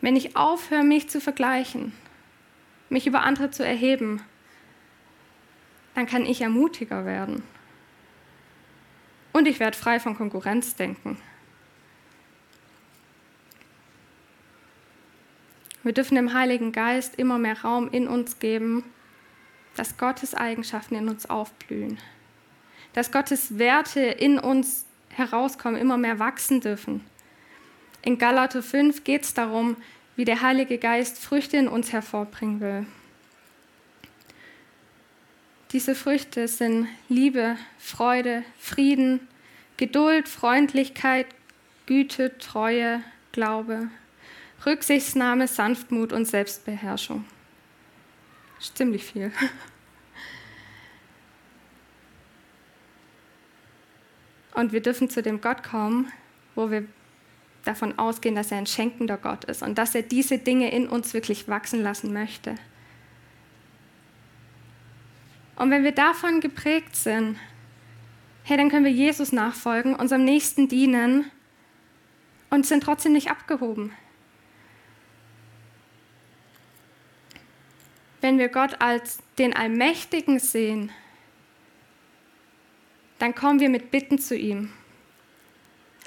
Wenn 0.00 0.16
ich 0.16 0.36
aufhöre, 0.36 0.82
mich 0.82 1.08
zu 1.08 1.20
vergleichen, 1.20 1.92
mich 2.88 3.06
über 3.06 3.22
andere 3.22 3.50
zu 3.50 3.64
erheben, 3.64 4.22
dann 5.94 6.06
kann 6.06 6.26
ich 6.26 6.40
ermutiger 6.40 7.04
werden. 7.04 7.42
Und 9.32 9.46
ich 9.46 9.60
werde 9.60 9.76
frei 9.76 9.98
von 9.98 10.16
Konkurrenzdenken. 10.16 11.18
Wir 15.82 15.92
dürfen 15.92 16.14
dem 16.14 16.32
Heiligen 16.32 16.72
Geist 16.72 17.16
immer 17.16 17.38
mehr 17.38 17.60
Raum 17.60 17.90
in 17.90 18.08
uns 18.08 18.38
geben, 18.38 18.84
dass 19.76 19.98
Gottes 19.98 20.34
Eigenschaften 20.34 20.94
in 20.94 21.08
uns 21.08 21.28
aufblühen, 21.28 21.98
dass 22.94 23.12
Gottes 23.12 23.58
Werte 23.58 24.00
in 24.00 24.38
uns 24.38 24.86
herauskommen, 25.10 25.80
immer 25.80 25.96
mehr 25.96 26.18
wachsen 26.18 26.60
dürfen. 26.60 27.04
In 28.02 28.18
Galater 28.18 28.62
5 28.62 29.04
geht 29.04 29.24
es 29.24 29.34
darum, 29.34 29.76
wie 30.16 30.24
der 30.24 30.42
Heilige 30.42 30.78
Geist 30.78 31.18
Früchte 31.18 31.56
in 31.56 31.68
uns 31.68 31.92
hervorbringen 31.92 32.60
will. 32.60 32.86
Diese 35.72 35.94
Früchte 35.94 36.46
sind 36.46 36.86
Liebe, 37.08 37.56
Freude, 37.78 38.44
Frieden, 38.58 39.26
Geduld, 39.76 40.28
Freundlichkeit, 40.28 41.26
Güte, 41.86 42.38
Treue, 42.38 43.02
Glaube, 43.32 43.88
Rücksichtsnahme, 44.64 45.48
Sanftmut 45.48 46.12
und 46.12 46.26
Selbstbeherrschung. 46.26 47.24
Ist 48.60 48.76
ziemlich 48.78 49.04
viel. 49.04 49.32
Und 54.54 54.72
wir 54.72 54.80
dürfen 54.80 55.10
zu 55.10 55.20
dem 55.20 55.40
Gott 55.40 55.64
kommen, 55.64 56.12
wo 56.54 56.70
wir 56.70 56.86
davon 57.64 57.98
ausgehen, 57.98 58.34
dass 58.34 58.52
er 58.52 58.58
ein 58.58 58.66
schenkender 58.66 59.16
Gott 59.16 59.44
ist 59.44 59.62
und 59.62 59.78
dass 59.78 59.94
er 59.94 60.02
diese 60.02 60.38
Dinge 60.38 60.70
in 60.70 60.88
uns 60.88 61.14
wirklich 61.14 61.48
wachsen 61.48 61.82
lassen 61.82 62.12
möchte. 62.12 62.54
Und 65.56 65.70
wenn 65.70 65.84
wir 65.84 65.92
davon 65.92 66.40
geprägt 66.40 66.96
sind, 66.96 67.36
hey, 68.42 68.56
dann 68.56 68.70
können 68.70 68.84
wir 68.84 68.92
Jesus 68.92 69.32
nachfolgen, 69.32 69.94
unserem 69.94 70.24
Nächsten 70.24 70.68
dienen 70.68 71.30
und 72.50 72.66
sind 72.66 72.82
trotzdem 72.82 73.12
nicht 73.12 73.30
abgehoben. 73.30 73.92
wenn 78.24 78.38
wir 78.38 78.48
Gott 78.48 78.80
als 78.80 79.18
den 79.36 79.54
Allmächtigen 79.54 80.38
sehen, 80.38 80.90
dann 83.18 83.34
kommen 83.34 83.60
wir 83.60 83.68
mit 83.68 83.90
Bitten 83.90 84.18
zu 84.18 84.34
ihm. 84.34 84.72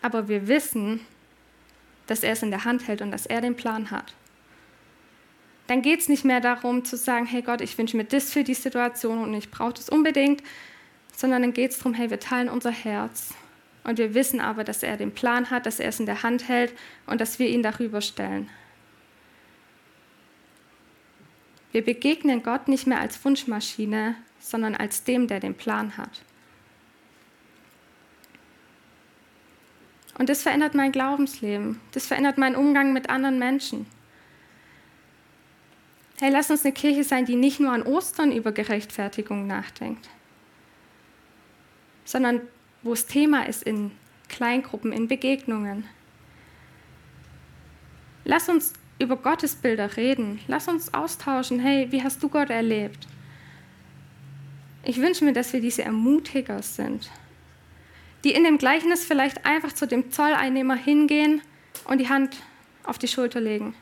Aber 0.02 0.28
wir 0.28 0.48
wissen, 0.48 1.02
dass 2.08 2.24
er 2.24 2.34
es 2.34 2.43
in 2.43 2.52
der 2.52 2.65
Hand 2.65 2.88
hält 2.88 3.02
und 3.02 3.12
dass 3.12 3.26
er 3.26 3.41
den 3.41 3.56
Plan 3.56 3.91
hat. 3.91 4.13
Dann 5.67 5.82
geht 5.82 6.00
es 6.00 6.10
nicht 6.10 6.24
mehr 6.26 6.39
darum 6.39 6.86
zu 6.86 6.96
sagen, 6.96 7.26
hey 7.26 7.41
Gott, 7.41 7.62
ich 7.62 7.78
wünsche 7.78 7.98
mir 7.98 8.06
das 8.06 8.32
für 8.32 8.43
die 8.43 8.54
Situation 8.54 9.20
und 9.20 9.34
ich 9.34 9.52
brauche 9.52 9.74
das 9.74 9.89
unbedingt, 9.89 10.41
sondern 11.15 11.41
dann 11.41 11.54
geht 11.54 11.72
es 11.72 11.78
darum, 11.78 11.93
hey, 11.93 12.10
wir 12.10 12.20
teilen 12.20 12.48
unser 12.50 12.72
Herz. 12.72 13.34
Und 13.84 13.98
wir 13.98 14.13
wissen 14.13 14.39
aber, 14.39 14.63
dass 14.63 14.84
er 14.84 14.98
den 14.98 15.13
Plan 15.13 15.50
hat, 15.50 15.65
dass 15.65 15.80
er 15.80 15.89
es 15.89 16.00
in 16.00 16.06
der 16.06 16.24
Hand 16.24 16.48
hält 16.48 16.74
und 17.06 17.22
dass 17.22 17.39
wir 17.39 17.48
ihn 17.48 17.63
darüber 17.63 18.02
stellen. 18.02 18.50
Wir 21.72 21.84
begegnen 21.84 22.43
Gott 22.43 22.67
nicht 22.67 22.88
mehr 22.88 23.00
als 23.00 23.24
Wunschmaschine, 23.24 24.15
sondern 24.39 24.76
als 24.76 25.04
dem, 25.04 25.28
der 25.28 25.39
den 25.39 25.56
Plan 25.56 25.98
hat. 25.98 26.22
Und 30.18 30.30
das 30.30 30.42
verändert 30.42 30.74
mein 30.74 30.92
Glaubensleben. 30.92 31.80
Das 31.92 32.08
verändert 32.08 32.38
meinen 32.38 32.56
Umgang 32.56 32.94
mit 32.94 33.10
anderen 33.10 33.38
Menschen. 33.38 33.86
Hey, 36.20 36.32
lass 36.32 36.50
uns 36.50 36.66
eine 36.66 36.74
Kirche 36.74 37.04
sein, 37.04 37.26
die 37.26 37.36
nicht 37.36 37.60
nur 37.60 37.72
an 37.72 37.84
Ostern 37.84 38.32
über 38.32 38.52
Gerechtfertigung 38.52 39.46
nachdenkt, 39.46 40.10
sondern 42.06 42.42
wo 42.82 42.94
es 42.94 43.06
Thema 43.06 43.44
ist 43.44 43.62
in 43.62 43.92
Kleingruppen, 44.28 44.92
in 44.92 45.08
Begegnungen. 45.08 45.86
Lass 48.26 48.50
uns 48.50 48.74
über 49.00 49.16
Gottesbilder 49.16 49.96
reden. 49.96 50.40
Lass 50.48 50.68
uns 50.68 50.94
austauschen. 50.94 51.60
Hey, 51.60 51.92
wie 51.92 52.02
hast 52.02 52.22
du 52.24 52.30
Gott 52.30 52.50
erlebt? 52.50 53.08
Ich 54.84 55.00
wünsche 55.00 55.24
mir, 55.24 55.34
dass 55.34 55.54
wir 55.54 55.62
diese 55.62 55.84
Ermutiger 55.84 56.64
sind, 56.64 57.12
die 58.28 58.34
in 58.34 58.44
dem 58.44 58.58
Gleichnis 58.58 59.06
vielleicht 59.06 59.46
einfach 59.46 59.72
zu 59.72 59.88
dem 59.88 60.12
Zolleinnehmer 60.12 60.76
hingehen 60.76 61.42
und 61.86 62.00
die 62.00 62.10
Hand 62.10 62.36
auf 62.84 62.98
die 62.98 63.08
Schulter 63.08 63.40
legen. 63.40 63.74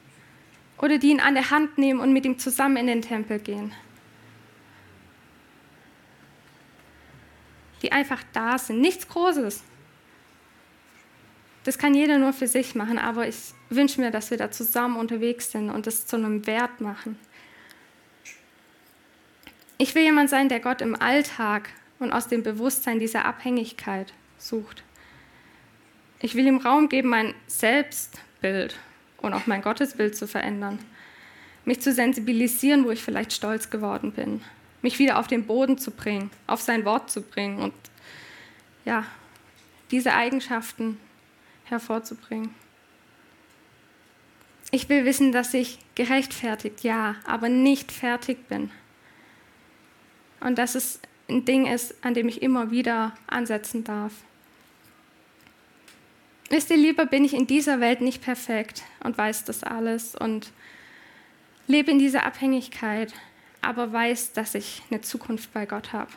Oder 0.78 1.00
die 1.00 1.10
ihn 1.10 1.20
an 1.20 1.34
der 1.34 1.50
Hand 1.50 1.80
nehmen 1.80 2.00
und 2.00 2.14
mit 2.14 2.26
ihm 2.26 2.38
zusammen 2.38 2.78
in 2.78 2.86
den 2.86 3.02
Tempel 3.02 3.40
gehen. 3.40 3.74
Die 7.82 7.92
einfach 7.92 8.22
da 8.34 8.60
sind. 8.60 8.82
Nichts 8.82 9.08
Großes. 9.08 9.64
Das 11.64 11.80
kann 11.80 11.96
jeder 11.96 12.20
nur 12.20 12.32
für 12.32 12.48
sich 12.48 12.76
machen, 12.76 13.00
aber 13.00 13.28
ich 13.28 13.56
wünsche 13.72 14.00
mir, 14.00 14.12
dass 14.12 14.30
wir 14.30 14.38
da 14.38 14.52
zusammen 14.52 14.98
unterwegs 14.98 15.52
sind 15.52 15.72
und 15.72 15.88
das 15.88 16.06
zu 16.06 16.18
einem 16.18 16.46
Wert 16.46 16.82
machen. 16.82 17.18
Ich 19.80 19.96
will 19.96 20.04
jemand 20.04 20.30
sein, 20.30 20.50
der 20.50 20.60
Gott 20.60 20.82
im 20.82 20.94
Alltag 20.94 21.70
und 21.98 22.12
aus 22.12 22.28
dem 22.28 22.44
Bewusstsein 22.44 23.00
dieser 23.00 23.26
Abhängigkeit 23.26 24.14
sucht. 24.38 24.84
Ich 26.20 26.36
will 26.36 26.48
ihm 26.48 26.58
Raum 26.58 26.90
geben, 26.90 27.10
mein 27.10 27.34
Selbstbild 27.48 28.78
und 29.18 29.34
auch 29.34 29.48
mein 29.48 29.62
Gottesbild 29.62 30.16
zu 30.16 30.28
verändern. 30.28 30.80
Mich 31.66 31.82
zu 31.82 31.92
sensibilisieren, 31.92 32.86
wo 32.86 32.92
ich 32.92 33.04
vielleicht 33.04 33.34
stolz 33.34 33.70
geworden 33.70 34.12
bin. 34.12 34.42
Mich 34.82 35.00
wieder 35.00 35.20
auf 35.20 35.28
den 35.28 35.46
Boden 35.46 35.78
zu 35.78 35.92
bringen, 35.92 36.30
auf 36.48 36.62
sein 36.62 36.86
Wort 36.86 37.10
zu 37.10 37.22
bringen 37.22 37.60
und 37.60 37.74
ja, 38.86 39.06
diese 39.92 40.14
Eigenschaften 40.14 41.00
hervorzubringen. 41.66 42.54
Ich 44.72 44.90
will 44.90 45.06
wissen, 45.06 45.32
dass 45.32 45.54
ich 45.54 45.80
gerechtfertigt, 45.96 46.84
ja, 46.84 47.16
aber 47.26 47.50
nicht 47.50 47.92
fertig 47.92 48.48
bin. 48.48 48.72
Und 50.40 50.58
dass 50.58 50.76
es 50.76 51.00
ein 51.28 51.46
Ding 51.46 51.66
ist, 51.66 51.96
an 52.04 52.14
dem 52.14 52.28
ich 52.28 52.42
immer 52.42 52.72
wieder 52.72 53.14
ansetzen 53.28 53.84
darf. 53.84 54.14
Wisst 56.50 56.70
ihr, 56.70 56.78
lieber 56.78 57.06
bin 57.06 57.26
ich 57.26 57.34
in 57.34 57.48
dieser 57.48 57.80
Welt 57.80 58.02
nicht 58.02 58.22
perfekt 58.22 58.84
und 59.04 59.18
weiß 59.18 59.46
das 59.46 59.64
alles 59.64 60.16
und 60.16 60.52
lebe 61.68 61.92
in 61.92 62.00
dieser 62.00 62.26
Abhängigkeit, 62.26 63.14
aber 63.62 63.92
weiß, 63.92 64.34
dass 64.34 64.54
ich 64.54 64.84
eine 64.92 65.02
Zukunft 65.02 65.52
bei 65.54 65.66
Gott 65.66 65.92
habe. 65.92 66.12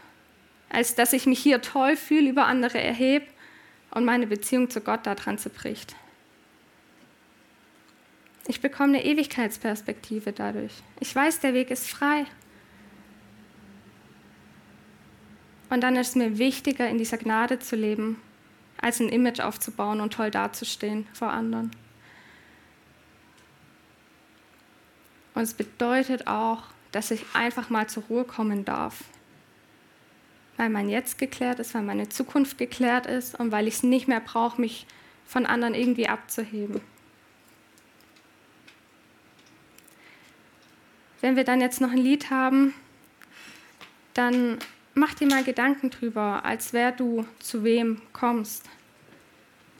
Als 0.68 0.94
dass 0.94 1.14
ich 1.14 1.24
mich 1.24 1.38
hier 1.38 1.62
toll 1.62 1.96
fühle, 1.96 2.28
über 2.28 2.46
andere 2.46 2.78
erhebe 2.78 3.26
und 3.90 4.04
meine 4.04 4.26
Beziehung 4.26 4.68
zu 4.68 4.82
Gott 4.82 5.06
daran 5.06 5.38
zerbricht. 5.38 5.96
Ich 8.46 8.60
bekomme 8.60 8.98
eine 8.98 9.04
Ewigkeitsperspektive 9.04 10.32
dadurch. 10.32 10.72
Ich 11.00 11.14
weiß, 11.14 11.40
der 11.40 11.54
Weg 11.54 11.70
ist 11.70 11.88
frei. 11.88 12.26
Und 15.70 15.82
dann 15.82 15.96
ist 15.96 16.10
es 16.10 16.14
mir 16.14 16.38
wichtiger, 16.38 16.88
in 16.88 16.98
dieser 16.98 17.18
Gnade 17.18 17.58
zu 17.58 17.76
leben, 17.76 18.20
als 18.80 19.00
ein 19.00 19.08
Image 19.08 19.40
aufzubauen 19.40 20.00
und 20.00 20.12
toll 20.12 20.30
dazustehen 20.30 21.06
vor 21.12 21.30
anderen. 21.30 21.70
Und 25.34 25.42
es 25.42 25.54
bedeutet 25.54 26.26
auch, 26.26 26.64
dass 26.90 27.10
ich 27.10 27.24
einfach 27.34 27.70
mal 27.70 27.86
zur 27.88 28.04
Ruhe 28.04 28.24
kommen 28.24 28.64
darf. 28.64 29.04
Weil 30.56 30.70
mein 30.70 30.88
Jetzt 30.88 31.18
geklärt 31.18 31.60
ist, 31.60 31.74
weil 31.74 31.82
meine 31.82 32.08
Zukunft 32.08 32.58
geklärt 32.58 33.06
ist 33.06 33.38
und 33.38 33.52
weil 33.52 33.68
ich 33.68 33.74
es 33.74 33.82
nicht 33.82 34.08
mehr 34.08 34.20
brauche, 34.20 34.60
mich 34.60 34.86
von 35.26 35.46
anderen 35.46 35.74
irgendwie 35.74 36.08
abzuheben. 36.08 36.80
Wenn 41.20 41.36
wir 41.36 41.44
dann 41.44 41.60
jetzt 41.60 41.80
noch 41.80 41.90
ein 41.90 41.98
Lied 41.98 42.30
haben, 42.30 42.74
dann 44.14 44.58
mach 44.98 45.14
dir 45.14 45.26
mal 45.26 45.44
Gedanken 45.44 45.90
drüber, 45.90 46.44
als 46.44 46.72
wer 46.72 46.92
du 46.92 47.26
zu 47.38 47.64
wem 47.64 48.02
kommst. 48.12 48.68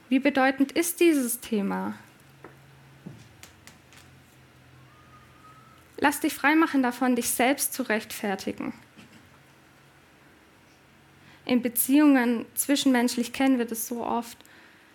Wie 0.09 0.19
bedeutend 0.19 0.73
ist 0.73 1.01
dieses 1.01 1.41
Thema? 1.41 1.95
Lass 5.99 6.21
dich 6.21 6.33
freimachen 6.33 6.83
davon, 6.83 7.17
dich 7.17 7.31
selbst 7.31 7.75
zu 7.75 7.83
rechtfertigen. 7.83 8.73
In 11.45 11.63
Beziehungen 11.63 12.47
zwischenmenschlich 12.55 13.33
kennen 13.33 13.59
wir 13.59 13.65
das 13.65 13.89
so 13.89 14.05
oft. 14.05 14.39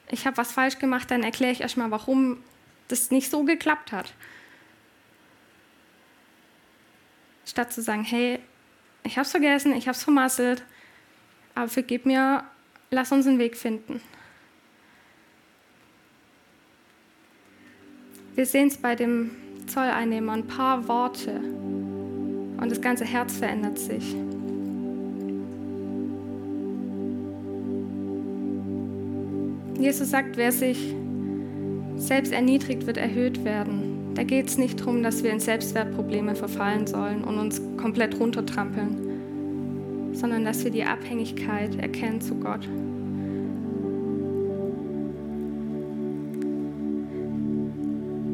Ich 0.10 0.26
habe 0.26 0.38
was 0.38 0.52
falsch 0.52 0.80
gemacht, 0.80 1.12
dann 1.12 1.24
erkläre 1.24 1.52
ich 1.52 1.62
erstmal, 1.62 1.92
warum 1.92 2.44
das 2.88 3.12
nicht 3.12 3.30
so 3.30 3.44
geklappt 3.44 3.92
hat. 3.92 4.14
Statt 7.46 7.74
zu 7.74 7.82
sagen, 7.82 8.04
hey, 8.04 8.40
ich 9.04 9.18
habe 9.18 9.26
es 9.26 9.32
vergessen, 9.32 9.74
ich 9.74 9.88
habe 9.88 9.96
es 9.96 10.04
vermasselt, 10.04 10.63
aber 11.56 11.68
vergib 11.68 12.06
mir, 12.06 12.44
lass 12.92 13.12
uns 13.12 13.28
einen 13.28 13.39
Weg 13.39 13.58
finden. 13.58 14.02
Wir 18.36 18.46
sehen 18.46 18.68
es 18.68 18.78
bei 18.78 18.96
dem 18.96 19.32
Zolleinnehmer, 19.68 20.34
ein 20.34 20.48
paar 20.48 20.88
Worte 20.88 21.36
und 21.36 22.68
das 22.70 22.82
ganze 22.82 23.06
Herz 23.06 23.38
verändert 23.38 23.78
sich. 23.78 24.16
Jesus 29.80 30.12
sagt, 30.12 30.38
wer 30.38 30.52
sich 30.52 30.96
selbst 31.98 32.32
erniedrigt, 32.32 32.88
wird 32.88 32.98
erhöht 32.98 33.44
werden. 33.44 33.93
Da 34.15 34.23
geht 34.23 34.47
es 34.47 34.58
nicht 34.58 34.80
darum, 34.80 35.02
dass 35.02 35.23
wir 35.23 35.32
in 35.32 35.39
Selbstwertprobleme 35.39 36.36
verfallen 36.36 36.86
sollen 36.86 37.23
und 37.23 37.39
uns 37.39 37.62
komplett 37.78 38.19
runtertrampeln, 38.19 40.12
sondern 40.13 40.45
dass 40.45 40.63
wir 40.63 40.71
die 40.71 40.84
Abhängigkeit 40.84 41.76
erkennen 41.80 42.21
zu 42.21 42.36
Gott. 42.36 42.67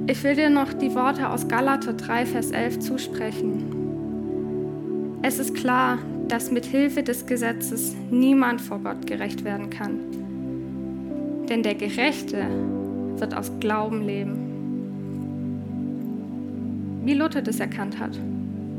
Ich 0.08 0.24
will 0.24 0.36
dir 0.36 0.50
noch 0.50 0.74
die 0.74 0.94
Worte 0.96 1.30
aus 1.30 1.48
Galater 1.48 1.94
3, 1.94 2.26
Vers 2.26 2.52
11 2.52 2.80
zusprechen. 2.80 3.76
Es 5.22 5.38
ist 5.38 5.54
klar, 5.54 6.00
dass 6.28 6.52
mit 6.52 6.66
Hilfe 6.66 7.04
des 7.04 7.26
Gesetzes 7.26 7.96
niemand 8.10 8.60
vor 8.60 8.80
Gott 8.80 9.06
gerecht 9.08 9.46
werden 9.46 9.70
kann. 9.70 10.00
Denn 11.48 11.64
der 11.64 11.76
Gerechte 11.76 12.48
wird 13.18 13.36
aus 13.36 13.52
Glauben 13.60 14.04
leben. 14.04 14.49
Wie 17.10 17.16
Luther 17.16 17.42
das 17.42 17.60
erkannt 17.60 17.98
hat. 17.98 18.12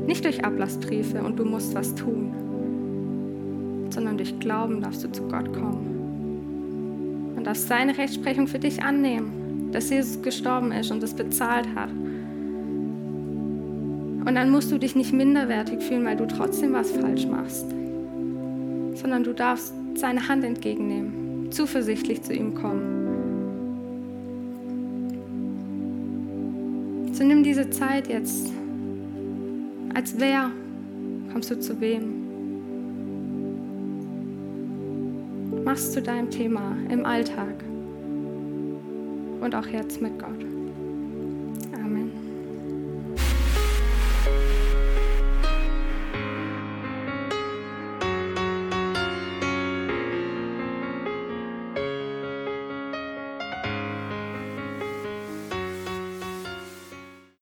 Nicht 0.07 0.23
durch 0.23 0.45
Ablassbriefe 0.45 1.21
und 1.21 1.37
du 1.37 1.43
musst 1.43 1.75
was 1.75 1.93
tun, 1.95 2.31
sondern 3.89 4.15
durch 4.15 4.39
Glauben 4.39 4.79
darfst 4.79 5.03
du 5.03 5.11
zu 5.11 5.23
Gott 5.23 5.51
kommen. 5.51 7.33
Und 7.35 7.45
darfst 7.45 7.67
seine 7.67 7.97
Rechtsprechung 7.97 8.47
für 8.47 8.59
dich 8.59 8.81
annehmen 8.81 9.41
dass 9.71 9.89
Jesus 9.89 10.21
gestorben 10.21 10.71
ist 10.71 10.91
und 10.91 11.01
das 11.01 11.13
bezahlt 11.13 11.67
hat. 11.75 11.89
Und 14.25 14.35
dann 14.35 14.49
musst 14.49 14.71
du 14.71 14.77
dich 14.77 14.95
nicht 14.95 15.13
minderwertig 15.13 15.81
fühlen, 15.81 16.05
weil 16.05 16.15
du 16.17 16.27
trotzdem 16.27 16.73
was 16.73 16.91
falsch 16.91 17.25
machst, 17.25 17.65
sondern 18.95 19.23
du 19.23 19.33
darfst 19.33 19.73
seine 19.95 20.27
Hand 20.27 20.43
entgegennehmen, 20.43 21.51
zuversichtlich 21.51 22.21
zu 22.21 22.33
ihm 22.33 22.53
kommen. 22.53 23.00
So 27.21 27.27
nimm 27.27 27.43
diese 27.43 27.69
Zeit 27.69 28.07
jetzt, 28.07 28.51
als 29.93 30.19
wer 30.19 30.49
kommst 31.31 31.51
du 31.51 31.59
zu 31.59 31.79
wem? 31.79 32.15
Machst 35.63 35.93
zu 35.93 36.01
deinem 36.01 36.31
Thema 36.31 36.75
im 36.89 37.05
Alltag 37.05 37.63
und 39.39 39.53
auch 39.53 39.67
jetzt 39.67 40.01
mit 40.01 40.17
Gott. 40.17 40.50